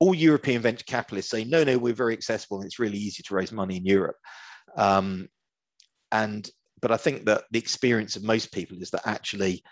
all 0.00 0.14
European 0.14 0.60
venture 0.60 0.84
capitalists 0.86 1.30
say 1.30 1.44
no, 1.44 1.64
no, 1.64 1.78
we're 1.78 1.94
very 1.94 2.12
accessible 2.12 2.58
and 2.58 2.66
it's 2.66 2.78
really 2.78 2.98
easy 2.98 3.22
to 3.22 3.34
raise 3.34 3.52
money 3.52 3.76
in 3.76 3.84
Europe. 3.84 4.16
Um, 4.76 5.28
and 6.12 6.48
but 6.80 6.92
I 6.92 6.96
think 6.96 7.24
that 7.24 7.44
the 7.50 7.58
experience 7.58 8.16
of 8.16 8.24
most 8.24 8.52
people 8.52 8.76
is 8.80 8.90
that 8.90 9.06
actually, 9.06 9.62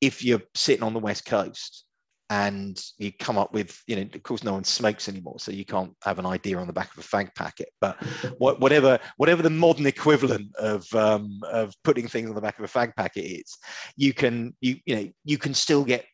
if 0.00 0.24
you're 0.24 0.42
sitting 0.54 0.82
on 0.82 0.94
the 0.94 1.00
west 1.00 1.26
coast 1.26 1.84
and 2.30 2.82
you 2.98 3.12
come 3.12 3.38
up 3.38 3.52
with, 3.52 3.78
you 3.86 3.96
know, 3.96 4.08
of 4.14 4.22
course, 4.22 4.42
no 4.42 4.54
one 4.54 4.64
smokes 4.64 5.08
anymore, 5.08 5.38
so 5.38 5.52
you 5.52 5.64
can't 5.64 5.92
have 6.02 6.18
an 6.18 6.26
idea 6.26 6.58
on 6.58 6.66
the 6.66 6.72
back 6.72 6.90
of 6.96 7.04
a 7.04 7.06
fag 7.06 7.34
packet. 7.34 7.68
But 7.80 8.02
whatever, 8.38 8.98
whatever 9.16 9.42
the 9.42 9.50
modern 9.50 9.86
equivalent 9.86 10.54
of 10.56 10.86
um, 10.94 11.40
of 11.52 11.74
putting 11.84 12.08
things 12.08 12.28
on 12.28 12.34
the 12.34 12.40
back 12.40 12.58
of 12.58 12.64
a 12.64 12.68
fag 12.68 12.96
packet 12.96 13.24
is, 13.24 13.56
you 13.96 14.14
can 14.14 14.54
you 14.60 14.76
you 14.86 14.96
know 14.96 15.08
you 15.24 15.38
can 15.38 15.54
still 15.54 15.84
get 15.84 16.04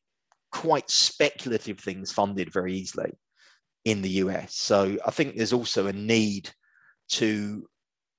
quite 0.50 0.90
speculative 0.90 1.78
things 1.78 2.12
funded 2.12 2.52
very 2.52 2.74
easily 2.74 3.12
in 3.84 4.02
the 4.02 4.10
US. 4.10 4.54
So 4.54 4.96
I 5.06 5.10
think 5.10 5.36
there's 5.36 5.52
also 5.52 5.86
a 5.86 5.92
need 5.92 6.50
to 7.10 7.68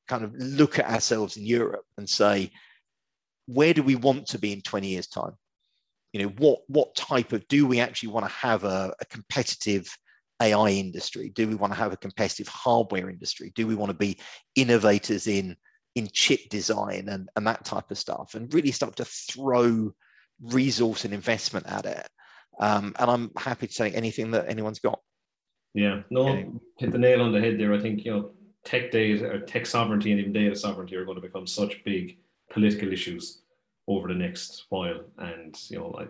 kind 0.08 0.24
of 0.24 0.34
look 0.36 0.80
at 0.80 0.90
ourselves 0.90 1.38
in 1.38 1.46
Europe 1.46 1.86
and 1.98 2.10
say, 2.10 2.52
where 3.46 3.74
do 3.74 3.84
we 3.84 3.96
want 3.96 4.28
to 4.28 4.40
be 4.40 4.54
in 4.54 4.62
20 4.62 4.88
years' 4.88 5.08
time? 5.08 5.34
you 6.14 6.22
know 6.22 6.30
what 6.38 6.60
what 6.68 6.96
type 6.96 7.34
of 7.34 7.46
do 7.48 7.66
we 7.66 7.80
actually 7.80 8.10
want 8.10 8.26
to 8.26 8.32
have 8.32 8.64
a, 8.64 8.94
a 9.02 9.06
competitive 9.06 9.90
AI 10.42 10.70
industry? 10.70 11.30
Do 11.30 11.48
we 11.48 11.56
want 11.56 11.74
to 11.74 11.80
have 11.80 11.92
a 11.92 11.98
competitive 11.98 12.48
hardware 12.48 13.10
industry? 13.10 13.52
Do 13.56 13.68
we 13.68 13.76
want 13.76 13.90
to 13.90 13.98
be 13.98 14.20
innovators 14.56 15.28
in 15.28 15.58
in 15.96 16.08
chip 16.12 16.50
design 16.50 17.10
and, 17.10 17.30
and 17.36 17.46
that 17.48 17.66
type 17.66 17.92
of 17.92 17.98
stuff 17.98 18.36
and 18.36 18.54
really 18.54 18.72
start 18.72 18.96
to 18.96 19.06
throw 19.06 19.92
resource 20.42 21.04
and 21.04 21.14
investment 21.14 21.66
at 21.68 21.86
it? 21.86 22.08
Um, 22.60 22.96
and 23.00 23.10
I'm 23.10 23.32
happy 23.36 23.68
to 23.68 23.74
take 23.74 23.96
anything 23.96 24.32
that 24.32 24.48
anyone's 24.48 24.80
got. 24.80 25.00
Yeah, 25.74 26.02
no, 26.10 26.62
hit 26.78 26.92
the 26.92 26.98
nail 26.98 27.22
on 27.22 27.32
the 27.32 27.42
head 27.42 27.60
there. 27.60 27.74
I 27.74 27.80
think 27.80 28.06
you 28.06 28.12
know 28.12 28.32
tech 28.64 28.92
data 28.92 29.30
or 29.30 29.40
tech 29.40 29.66
sovereignty 29.66 30.12
and 30.12 30.20
even 30.20 30.34
data 30.34 30.56
sovereignty 30.56 30.96
are 30.96 31.06
going 31.06 31.16
to 31.16 31.22
become 31.22 31.48
such 31.48 31.84
big 31.84 32.18
political 32.52 32.92
issues 32.92 33.42
over 33.88 34.08
the 34.08 34.14
next 34.14 34.66
while. 34.70 35.02
And 35.18 35.60
you 35.70 35.80
know, 35.80 35.96
I 36.00 36.06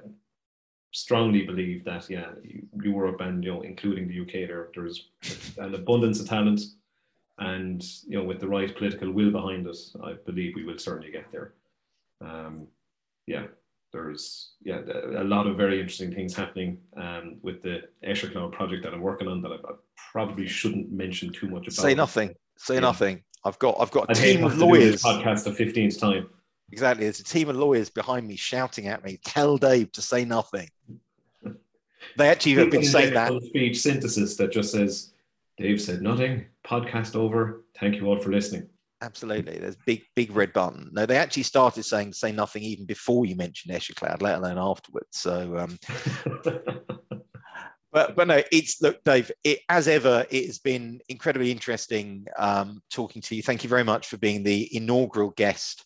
strongly 0.91 1.45
believe 1.45 1.84
that 1.86 2.10
yeah, 2.10 2.32
Europe 2.82 3.21
and 3.21 3.43
you 3.43 3.54
know, 3.54 3.62
including 3.62 4.08
the 4.08 4.21
UK, 4.21 4.47
there 4.47 4.69
there's 4.76 5.10
an 5.58 5.73
abundance 5.76 6.19
of 6.19 6.28
talent, 6.28 6.62
and 7.39 7.84
you 8.08 8.17
know, 8.17 8.23
with 8.23 8.39
the 8.39 8.47
right 8.47 8.76
political 8.76 9.12
will 9.12 9.32
behind 9.32 9.67
us, 9.67 9.95
I 10.04 10.13
believe 10.26 10.56
we 10.56 10.65
will 10.65 10.78
certainly 10.78 11.12
get 11.12 11.32
there. 11.32 11.54
Um, 12.21 12.67
yeah, 13.26 13.45
there's 13.93 14.53
yeah 14.63 14.82
a 15.17 15.23
lot 15.23 15.47
of 15.47 15.56
very 15.56 15.79
interesting 15.79 16.13
things 16.13 16.36
happening 16.36 16.79
um, 16.97 17.38
with 17.41 17.62
the 17.62 17.84
Escher 18.06 18.32
Cloud 18.32 18.51
project 18.51 18.84
that 18.84 18.93
I'm 18.93 19.01
working 19.01 19.27
on 19.27 19.41
that 19.43 19.51
I, 19.51 19.56
I 19.56 19.73
probably 20.12 20.47
shouldn't 20.47 20.91
mention 20.91 21.32
too 21.32 21.47
much 21.47 21.67
about. 21.67 21.75
Say 21.75 21.93
nothing. 21.93 22.36
Say 22.58 22.75
yeah. 22.75 22.79
nothing. 22.82 23.23
I've 23.45 23.60
got 23.60 23.77
I've 23.79 23.91
got 23.91 24.10
a 24.10 24.12
I 24.12 24.13
team 24.13 24.43
of 24.43 24.58
lawyers. 24.58 25.03
podcast 25.03 25.43
the 25.43 25.51
15th 25.51 25.99
time. 25.99 26.29
Exactly. 26.71 27.06
There's 27.06 27.19
a 27.19 27.23
team 27.23 27.49
of 27.49 27.56
lawyers 27.56 27.89
behind 27.89 28.27
me 28.27 28.36
shouting 28.36 28.88
at 28.88 29.03
me, 29.03 29.19
tell 29.23 29.58
Dave 29.58 29.91
to 29.91 30.01
say 30.01 30.25
nothing. 30.25 30.69
They 32.17 32.29
actually 32.29 32.53
have 32.53 32.71
been 32.71 32.84
saying 32.84 33.13
that. 33.13 33.32
Speech 33.43 33.79
synthesis 33.79 34.36
that 34.38 34.51
just 34.51 34.71
says, 34.71 35.12
Dave 35.58 35.82
said 35.82 36.01
nothing, 36.01 36.45
podcast 36.65 37.15
over. 37.15 37.63
Thank 37.79 37.95
you 37.95 38.08
all 38.08 38.17
for 38.17 38.32
listening. 38.32 38.69
Absolutely. 39.03 39.59
There's 39.59 39.75
big, 39.85 40.03
big 40.15 40.31
red 40.31 40.53
button. 40.53 40.89
No, 40.93 41.05
they 41.05 41.17
actually 41.17 41.43
started 41.43 41.83
saying 41.83 42.13
say 42.13 42.31
nothing 42.31 42.63
even 42.63 42.85
before 42.85 43.25
you 43.25 43.35
mentioned 43.35 43.75
Escher 43.75 43.93
Cloud, 43.93 44.21
let 44.21 44.37
alone 44.37 44.57
afterwards. 44.57 45.19
So, 45.19 45.57
um, 45.57 45.77
but 47.91 48.15
but 48.15 48.27
no, 48.27 48.41
it's 48.49 48.81
look, 48.81 49.03
Dave. 49.03 49.29
It, 49.43 49.59
as 49.67 49.89
ever, 49.89 50.25
it 50.29 50.45
has 50.45 50.59
been 50.59 51.01
incredibly 51.09 51.51
interesting 51.51 52.25
um, 52.37 52.81
talking 52.89 53.21
to 53.23 53.35
you. 53.35 53.43
Thank 53.43 53.63
you 53.63 53.69
very 53.69 53.83
much 53.83 54.07
for 54.07 54.15
being 54.15 54.41
the 54.41 54.73
inaugural 54.73 55.31
guest 55.31 55.85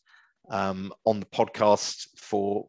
um, 0.52 0.94
on 1.04 1.20
the 1.20 1.26
podcast 1.26 2.08
for 2.18 2.68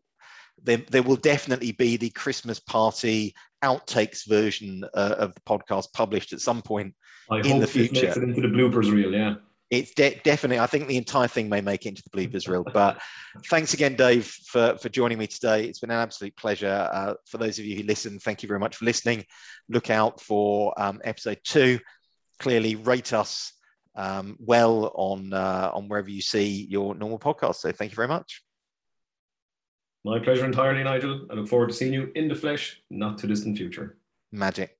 there, 0.64 0.78
there 0.90 1.02
will 1.02 1.16
definitely 1.16 1.72
be 1.72 1.98
the 1.98 2.10
Christmas 2.10 2.58
party 2.58 3.34
outtakes 3.62 4.26
version 4.26 4.82
uh, 4.94 5.16
of 5.18 5.34
the 5.34 5.40
podcast 5.42 5.92
published 5.92 6.32
at 6.32 6.40
some 6.40 6.62
point 6.62 6.94
I 7.30 7.40
in 7.40 7.60
the 7.60 7.66
future. 7.66 8.06
Into 8.22 8.40
the 8.40 8.48
bloopers 8.48 8.90
reel, 8.90 9.12
yeah. 9.12 9.34
It's 9.70 9.92
de- 9.92 10.20
definitely. 10.24 10.60
I 10.60 10.66
think 10.66 10.88
the 10.88 10.96
entire 10.96 11.28
thing 11.28 11.48
may 11.48 11.60
make 11.60 11.84
it 11.84 11.90
into 11.90 12.02
the 12.02 12.10
bloopers 12.10 12.48
reel. 12.48 12.64
But 12.72 13.00
thanks 13.46 13.74
again, 13.74 13.96
Dave, 13.96 14.26
for 14.26 14.78
for 14.80 14.88
joining 14.88 15.18
me 15.18 15.26
today. 15.26 15.66
It's 15.66 15.80
been 15.80 15.90
an 15.90 15.98
absolute 15.98 16.36
pleasure. 16.36 16.88
Uh, 16.90 17.14
for 17.26 17.36
those 17.36 17.58
of 17.58 17.66
you 17.66 17.76
who 17.76 17.82
listen, 17.82 18.18
thank 18.18 18.42
you 18.42 18.46
very 18.46 18.60
much 18.60 18.76
for 18.76 18.86
listening. 18.86 19.24
Look 19.68 19.90
out 19.90 20.20
for 20.20 20.72
um, 20.80 21.00
episode 21.04 21.40
two. 21.44 21.80
Clearly, 22.38 22.76
rate 22.76 23.12
us 23.12 23.52
um, 23.94 24.36
well 24.40 24.92
on 24.94 25.34
uh, 25.34 25.70
on 25.74 25.88
wherever 25.88 26.08
you 26.08 26.22
see 26.22 26.66
your 26.70 26.94
normal 26.94 27.18
podcast. 27.18 27.56
So 27.56 27.70
thank 27.70 27.90
you 27.90 27.96
very 27.96 28.08
much. 28.08 28.42
My 30.04 30.18
pleasure 30.18 30.46
entirely, 30.46 30.82
Nigel. 30.84 31.26
I 31.30 31.34
look 31.34 31.48
forward 31.48 31.68
to 31.68 31.74
seeing 31.74 31.92
you 31.92 32.10
in 32.14 32.28
the 32.28 32.34
flesh, 32.34 32.80
not 32.88 33.18
too 33.18 33.26
distant 33.26 33.58
future. 33.58 33.98
Magic. 34.32 34.77